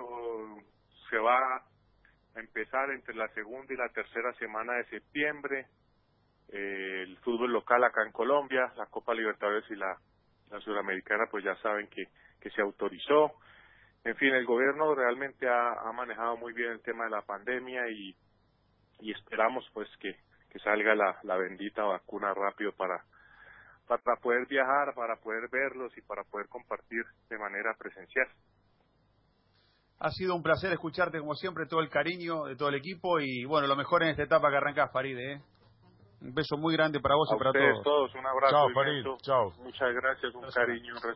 se 1.09 1.17
va 1.17 1.37
a 2.35 2.39
empezar 2.39 2.91
entre 2.91 3.15
la 3.15 3.27
segunda 3.29 3.73
y 3.73 3.77
la 3.77 3.89
tercera 3.89 4.31
semana 4.33 4.73
de 4.73 4.85
septiembre, 4.85 5.65
eh, 6.49 7.03
el 7.07 7.17
fútbol 7.19 7.51
local 7.51 7.83
acá 7.83 8.03
en 8.05 8.11
Colombia, 8.11 8.71
la 8.75 8.85
Copa 8.85 9.13
Libertadores 9.13 9.69
y 9.69 9.75
la, 9.75 9.97
la 10.51 10.59
Sudamericana, 10.61 11.25
pues 11.29 11.43
ya 11.43 11.55
saben 11.57 11.87
que, 11.87 12.05
que 12.39 12.49
se 12.51 12.61
autorizó. 12.61 13.33
En 14.03 14.15
fin, 14.15 14.33
el 14.33 14.45
gobierno 14.45 14.95
realmente 14.95 15.47
ha, 15.47 15.91
manejado 15.93 16.37
muy 16.37 16.53
bien 16.53 16.71
el 16.71 16.81
tema 16.81 17.05
de 17.05 17.11
la 17.11 17.21
pandemia 17.21 17.89
y, 17.89 18.15
y 19.01 19.11
esperamos 19.11 19.67
pues 19.73 19.89
que, 19.99 20.15
que 20.49 20.59
salga 20.59 20.95
la, 20.95 21.19
la 21.23 21.35
bendita 21.35 21.83
vacuna 21.83 22.33
rápido 22.33 22.71
para, 22.73 23.03
para 23.97 24.17
poder 24.17 24.45
viajar, 24.47 24.93
para 24.93 25.15
poder 25.15 25.49
verlos 25.49 25.91
y 25.97 26.01
para 26.01 26.23
poder 26.23 26.47
compartir 26.47 27.03
de 27.29 27.37
manera 27.37 27.73
presencial. 27.77 28.27
Ha 29.99 30.11
sido 30.11 30.35
un 30.35 30.43
placer 30.43 30.71
escucharte, 30.71 31.19
como 31.19 31.33
siempre, 31.33 31.65
todo 31.65 31.81
el 31.81 31.89
cariño 31.89 32.45
de 32.45 32.55
todo 32.55 32.69
el 32.69 32.75
equipo 32.75 33.19
y, 33.19 33.43
bueno, 33.45 33.67
lo 33.67 33.75
mejor 33.75 34.03
en 34.03 34.09
esta 34.09 34.23
etapa 34.23 34.49
que 34.49 34.57
arrancás, 34.57 34.91
Farid. 34.93 35.17
¿eh? 35.17 35.41
Un 36.21 36.33
beso 36.33 36.57
muy 36.57 36.73
grande 36.73 36.99
para 36.99 37.15
vos 37.15 37.29
y 37.33 37.37
para 37.37 37.51
todos. 37.51 37.83
todos. 37.83 38.15
Un 38.15 38.25
abrazo. 38.25 38.51
Chao, 38.51 38.69
Farid. 38.73 39.05
Chao. 39.21 39.51
Muchas 39.63 39.93
gracias, 39.93 40.35
un 40.35 40.49
cariño, 40.51 40.93
un 40.93 41.01